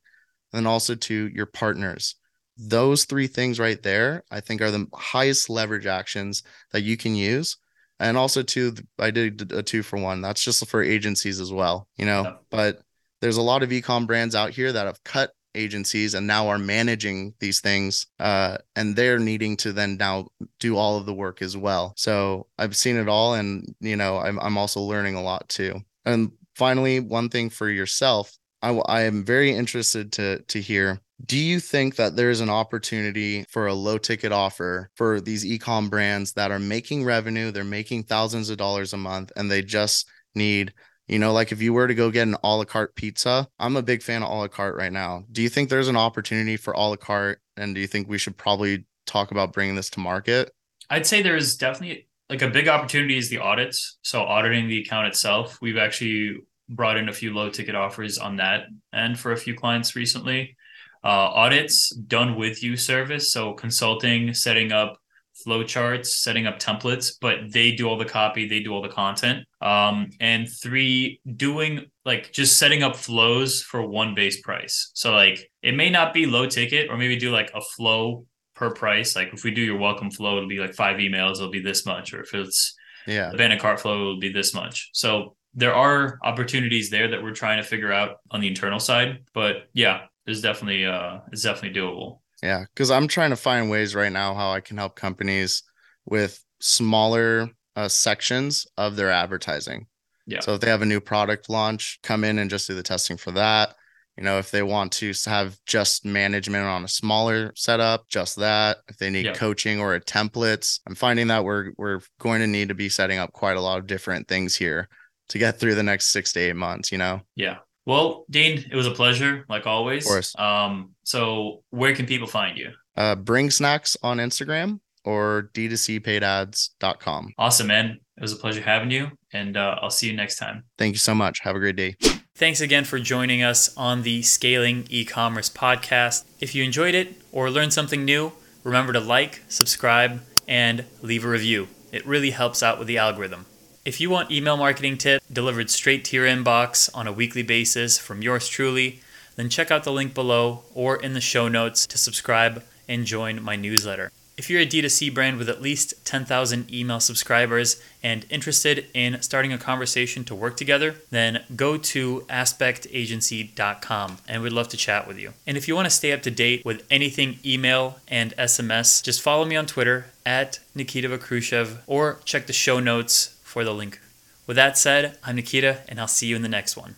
and 0.52 0.66
also 0.66 0.94
to 0.94 1.28
your 1.28 1.46
partners. 1.46 2.14
Those 2.56 3.04
three 3.04 3.26
things 3.26 3.60
right 3.60 3.80
there, 3.82 4.24
I 4.30 4.40
think, 4.40 4.62
are 4.62 4.70
the 4.70 4.86
highest 4.94 5.50
leverage 5.50 5.86
actions 5.86 6.42
that 6.72 6.82
you 6.82 6.96
can 6.96 7.14
use. 7.14 7.56
And 8.00 8.16
also, 8.16 8.42
to 8.42 8.74
I 8.98 9.10
did 9.10 9.52
a 9.52 9.62
two 9.62 9.82
for 9.82 9.98
one. 9.98 10.20
That's 10.20 10.42
just 10.42 10.66
for 10.68 10.82
agencies 10.82 11.40
as 11.40 11.52
well, 11.52 11.86
you 11.96 12.06
know. 12.06 12.22
Yeah. 12.22 12.34
But 12.50 12.80
there's 13.20 13.36
a 13.36 13.42
lot 13.42 13.62
of 13.62 13.70
ecom 13.70 14.06
brands 14.06 14.34
out 14.34 14.50
here 14.50 14.72
that 14.72 14.86
have 14.86 15.02
cut 15.04 15.32
agencies 15.54 16.14
and 16.14 16.26
now 16.26 16.48
are 16.48 16.58
managing 16.58 17.34
these 17.40 17.60
things 17.60 18.06
uh, 18.20 18.58
and 18.76 18.94
they're 18.94 19.18
needing 19.18 19.56
to 19.58 19.72
then 19.72 19.96
now 19.96 20.28
do 20.60 20.76
all 20.76 20.96
of 20.96 21.06
the 21.06 21.14
work 21.14 21.42
as 21.42 21.56
well. 21.56 21.92
So 21.96 22.46
i've 22.58 22.76
seen 22.76 22.96
it 22.96 23.08
all 23.08 23.34
and 23.34 23.74
you 23.80 23.96
know 23.96 24.18
i'm, 24.18 24.38
I'm 24.40 24.58
also 24.58 24.80
learning 24.80 25.14
a 25.14 25.22
lot 25.22 25.48
too. 25.48 25.80
And 26.04 26.32
finally 26.54 27.00
one 27.00 27.28
thing 27.28 27.50
for 27.50 27.68
yourself 27.70 28.36
I, 28.62 28.70
I 28.70 29.02
am 29.02 29.24
very 29.24 29.52
interested 29.52 30.12
to 30.12 30.40
to 30.40 30.60
hear 30.60 31.00
do 31.26 31.36
you 31.36 31.58
think 31.58 31.96
that 31.96 32.14
there's 32.14 32.40
an 32.40 32.50
opportunity 32.50 33.44
for 33.50 33.66
a 33.66 33.74
low 33.74 33.98
ticket 33.98 34.32
offer 34.32 34.90
for 34.94 35.20
these 35.20 35.44
ecom 35.44 35.90
brands 35.90 36.32
that 36.34 36.50
are 36.50 36.58
making 36.58 37.04
revenue 37.04 37.50
they're 37.50 37.64
making 37.64 38.04
thousands 38.04 38.50
of 38.50 38.56
dollars 38.56 38.92
a 38.92 38.96
month 38.96 39.32
and 39.36 39.50
they 39.50 39.62
just 39.62 40.08
need 40.34 40.72
you 41.08 41.18
know, 41.18 41.32
like 41.32 41.52
if 41.52 41.62
you 41.62 41.72
were 41.72 41.88
to 41.88 41.94
go 41.94 42.10
get 42.10 42.28
an 42.28 42.36
a 42.44 42.56
la 42.56 42.64
carte 42.64 42.94
pizza, 42.94 43.48
I'm 43.58 43.76
a 43.76 43.82
big 43.82 44.02
fan 44.02 44.22
of 44.22 44.30
a 44.30 44.34
la 44.34 44.48
carte 44.48 44.76
right 44.76 44.92
now. 44.92 45.24
Do 45.32 45.42
you 45.42 45.48
think 45.48 45.70
there's 45.70 45.88
an 45.88 45.96
opportunity 45.96 46.56
for 46.56 46.72
a 46.74 46.80
la 46.80 46.96
carte? 46.96 47.40
And 47.56 47.74
do 47.74 47.80
you 47.80 47.86
think 47.86 48.08
we 48.08 48.18
should 48.18 48.36
probably 48.36 48.84
talk 49.06 49.30
about 49.30 49.52
bringing 49.52 49.74
this 49.74 49.90
to 49.90 50.00
market? 50.00 50.52
I'd 50.90 51.06
say 51.06 51.22
there's 51.22 51.56
definitely 51.56 52.08
like 52.28 52.42
a 52.42 52.48
big 52.48 52.68
opportunity 52.68 53.16
is 53.16 53.30
the 53.30 53.38
audits. 53.38 53.98
So 54.02 54.22
auditing 54.22 54.68
the 54.68 54.80
account 54.82 55.08
itself. 55.08 55.58
We've 55.62 55.78
actually 55.78 56.36
brought 56.68 56.98
in 56.98 57.08
a 57.08 57.12
few 57.12 57.32
low 57.32 57.48
ticket 57.48 57.74
offers 57.74 58.18
on 58.18 58.36
that 58.36 58.64
and 58.92 59.18
for 59.18 59.32
a 59.32 59.36
few 59.36 59.54
clients 59.54 59.96
recently. 59.96 60.56
Uh, 61.02 61.08
audits 61.08 61.90
done 61.90 62.36
with 62.36 62.62
you 62.62 62.76
service. 62.76 63.32
So 63.32 63.54
consulting, 63.54 64.34
setting 64.34 64.72
up 64.72 64.98
flowcharts, 65.46 66.06
setting 66.06 66.46
up 66.46 66.58
templates, 66.58 67.12
but 67.20 67.52
they 67.52 67.72
do 67.72 67.88
all 67.88 67.96
the 67.96 68.04
copy, 68.04 68.48
they 68.48 68.60
do 68.60 68.72
all 68.72 68.82
the 68.82 68.88
content. 68.88 69.46
Um, 69.60 70.10
and 70.20 70.48
three, 70.48 71.20
doing 71.36 71.86
like 72.04 72.32
just 72.32 72.58
setting 72.58 72.82
up 72.82 72.96
flows 72.96 73.62
for 73.62 73.82
one 73.82 74.14
base 74.14 74.40
price. 74.40 74.90
So 74.94 75.12
like 75.12 75.50
it 75.62 75.74
may 75.74 75.90
not 75.90 76.14
be 76.14 76.26
low 76.26 76.46
ticket, 76.46 76.90
or 76.90 76.96
maybe 76.96 77.16
do 77.16 77.30
like 77.30 77.50
a 77.54 77.60
flow 77.60 78.26
per 78.54 78.70
price. 78.70 79.14
Like 79.14 79.32
if 79.32 79.44
we 79.44 79.50
do 79.50 79.62
your 79.62 79.78
welcome 79.78 80.10
flow, 80.10 80.36
it'll 80.36 80.48
be 80.48 80.58
like 80.58 80.74
five 80.74 80.96
emails, 80.98 81.36
it'll 81.36 81.50
be 81.50 81.62
this 81.62 81.86
much, 81.86 82.12
or 82.12 82.22
if 82.22 82.34
it's 82.34 82.74
yeah, 83.06 83.28
the 83.28 83.34
abandoned 83.34 83.60
cart 83.60 83.80
flow, 83.80 83.94
it'll 83.94 84.20
be 84.20 84.32
this 84.32 84.52
much. 84.54 84.90
So 84.92 85.36
there 85.54 85.74
are 85.74 86.18
opportunities 86.24 86.90
there 86.90 87.08
that 87.08 87.22
we're 87.22 87.32
trying 87.32 87.58
to 87.58 87.68
figure 87.68 87.92
out 87.92 88.16
on 88.30 88.40
the 88.40 88.48
internal 88.48 88.80
side. 88.80 89.24
But 89.32 89.68
yeah, 89.72 90.02
it's 90.26 90.40
definitely 90.40 90.86
uh 90.86 91.20
it's 91.32 91.42
definitely 91.42 91.80
doable. 91.80 92.20
Yeah, 92.42 92.64
because 92.72 92.90
I'm 92.90 93.08
trying 93.08 93.30
to 93.30 93.36
find 93.36 93.70
ways 93.70 93.94
right 93.94 94.12
now 94.12 94.34
how 94.34 94.50
I 94.50 94.60
can 94.60 94.76
help 94.76 94.94
companies 94.94 95.62
with 96.06 96.42
smaller 96.60 97.48
uh, 97.76 97.88
sections 97.88 98.66
of 98.76 98.96
their 98.96 99.10
advertising. 99.10 99.86
Yeah. 100.26 100.40
So 100.40 100.54
if 100.54 100.60
they 100.60 100.68
have 100.68 100.82
a 100.82 100.86
new 100.86 101.00
product 101.00 101.48
launch, 101.48 101.98
come 102.02 102.22
in 102.22 102.38
and 102.38 102.50
just 102.50 102.66
do 102.66 102.74
the 102.74 102.82
testing 102.82 103.16
for 103.16 103.30
that. 103.32 103.74
You 104.16 104.24
know, 104.24 104.38
if 104.38 104.50
they 104.50 104.64
want 104.64 104.92
to 104.94 105.12
have 105.26 105.56
just 105.64 106.04
management 106.04 106.64
on 106.64 106.84
a 106.84 106.88
smaller 106.88 107.52
setup, 107.54 108.08
just 108.08 108.36
that. 108.36 108.78
If 108.88 108.98
they 108.98 109.10
need 109.10 109.26
yeah. 109.26 109.32
coaching 109.32 109.80
or 109.80 109.94
a 109.94 110.00
templates, 110.00 110.80
I'm 110.86 110.96
finding 110.96 111.28
that 111.28 111.44
we're 111.44 111.70
we're 111.78 112.00
going 112.18 112.40
to 112.40 112.48
need 112.48 112.68
to 112.68 112.74
be 112.74 112.88
setting 112.88 113.18
up 113.18 113.32
quite 113.32 113.56
a 113.56 113.60
lot 113.60 113.78
of 113.78 113.86
different 113.86 114.26
things 114.26 114.56
here 114.56 114.88
to 115.28 115.38
get 115.38 115.60
through 115.60 115.76
the 115.76 115.84
next 115.84 116.06
six 116.06 116.32
to 116.32 116.40
eight 116.40 116.56
months. 116.56 116.90
You 116.90 116.98
know. 116.98 117.20
Yeah. 117.36 117.58
Well, 117.88 118.26
Dean, 118.28 118.66
it 118.70 118.76
was 118.76 118.86
a 118.86 118.90
pleasure, 118.90 119.46
like 119.48 119.66
always. 119.66 120.04
Of 120.04 120.10
course. 120.10 120.38
Um, 120.38 120.90
so 121.04 121.62
where 121.70 121.94
can 121.94 122.04
people 122.04 122.28
find 122.28 122.58
you? 122.58 122.72
Uh, 122.94 123.14
bring 123.14 123.50
snacks 123.50 123.96
on 124.02 124.18
Instagram 124.18 124.80
or 125.06 125.48
d2cpaidads.com. 125.54 127.32
Awesome, 127.38 127.66
man. 127.66 127.98
It 128.18 128.20
was 128.20 128.34
a 128.34 128.36
pleasure 128.36 128.60
having 128.60 128.90
you, 128.90 129.12
and 129.32 129.56
uh, 129.56 129.78
I'll 129.80 129.88
see 129.88 130.06
you 130.06 130.12
next 130.14 130.36
time. 130.36 130.64
Thank 130.76 130.92
you 130.92 130.98
so 130.98 131.14
much. 131.14 131.40
Have 131.40 131.56
a 131.56 131.58
great 131.58 131.76
day. 131.76 131.96
Thanks 132.34 132.60
again 132.60 132.84
for 132.84 132.98
joining 132.98 133.42
us 133.42 133.74
on 133.74 134.02
the 134.02 134.20
Scaling 134.20 134.86
E-commerce 134.90 135.48
podcast. 135.48 136.26
If 136.40 136.54
you 136.54 136.64
enjoyed 136.64 136.94
it 136.94 137.14
or 137.32 137.50
learned 137.50 137.72
something 137.72 138.04
new, 138.04 138.32
remember 138.64 138.92
to 138.92 139.00
like, 139.00 139.40
subscribe, 139.48 140.20
and 140.46 140.84
leave 141.00 141.24
a 141.24 141.28
review. 141.28 141.68
It 141.90 142.06
really 142.06 142.32
helps 142.32 142.62
out 142.62 142.78
with 142.78 142.86
the 142.86 142.98
algorithm. 142.98 143.46
If 143.88 144.02
you 144.02 144.10
want 144.10 144.30
email 144.30 144.58
marketing 144.58 144.98
tips 144.98 145.24
delivered 145.32 145.70
straight 145.70 146.04
to 146.04 146.16
your 146.16 146.26
inbox 146.26 146.90
on 146.92 147.06
a 147.06 147.12
weekly 147.12 147.42
basis 147.42 147.96
from 147.96 148.20
yours 148.20 148.46
truly, 148.46 149.00
then 149.36 149.48
check 149.48 149.70
out 149.70 149.84
the 149.84 149.92
link 149.92 150.12
below 150.12 150.64
or 150.74 150.96
in 150.96 151.14
the 151.14 151.22
show 151.22 151.48
notes 151.48 151.86
to 151.86 151.96
subscribe 151.96 152.62
and 152.86 153.06
join 153.06 153.42
my 153.42 153.56
newsletter. 153.56 154.12
If 154.36 154.50
you're 154.50 154.60
a 154.60 154.66
D2C 154.66 155.14
brand 155.14 155.38
with 155.38 155.48
at 155.48 155.62
least 155.62 156.04
10,000 156.04 156.70
email 156.70 157.00
subscribers 157.00 157.82
and 158.02 158.26
interested 158.28 158.84
in 158.92 159.22
starting 159.22 159.54
a 159.54 159.58
conversation 159.58 160.22
to 160.24 160.34
work 160.34 160.58
together, 160.58 160.96
then 161.08 161.44
go 161.56 161.78
to 161.78 162.26
aspektagency.com 162.28 164.18
and 164.28 164.42
we'd 164.42 164.52
love 164.52 164.68
to 164.68 164.76
chat 164.76 165.08
with 165.08 165.18
you. 165.18 165.32
And 165.46 165.56
if 165.56 165.66
you 165.66 165.74
want 165.74 165.86
to 165.86 165.90
stay 165.90 166.12
up 166.12 166.20
to 166.22 166.30
date 166.30 166.62
with 166.62 166.84
anything 166.90 167.38
email 167.42 168.00
and 168.06 168.36
SMS, 168.36 169.02
just 169.02 169.22
follow 169.22 169.46
me 169.46 169.56
on 169.56 169.64
Twitter 169.64 170.08
at 170.26 170.60
Nikita 170.74 171.08
Vakrushev 171.08 171.78
or 171.86 172.20
check 172.26 172.46
the 172.46 172.52
show 172.52 172.80
notes 172.80 173.34
for 173.58 173.64
the 173.64 173.74
link. 173.74 173.98
With 174.46 174.54
that 174.54 174.78
said, 174.78 175.18
I'm 175.24 175.34
Nikita, 175.34 175.78
and 175.88 175.98
I'll 175.98 176.06
see 176.06 176.28
you 176.28 176.36
in 176.36 176.42
the 176.42 176.48
next 176.48 176.76
one. 176.76 176.94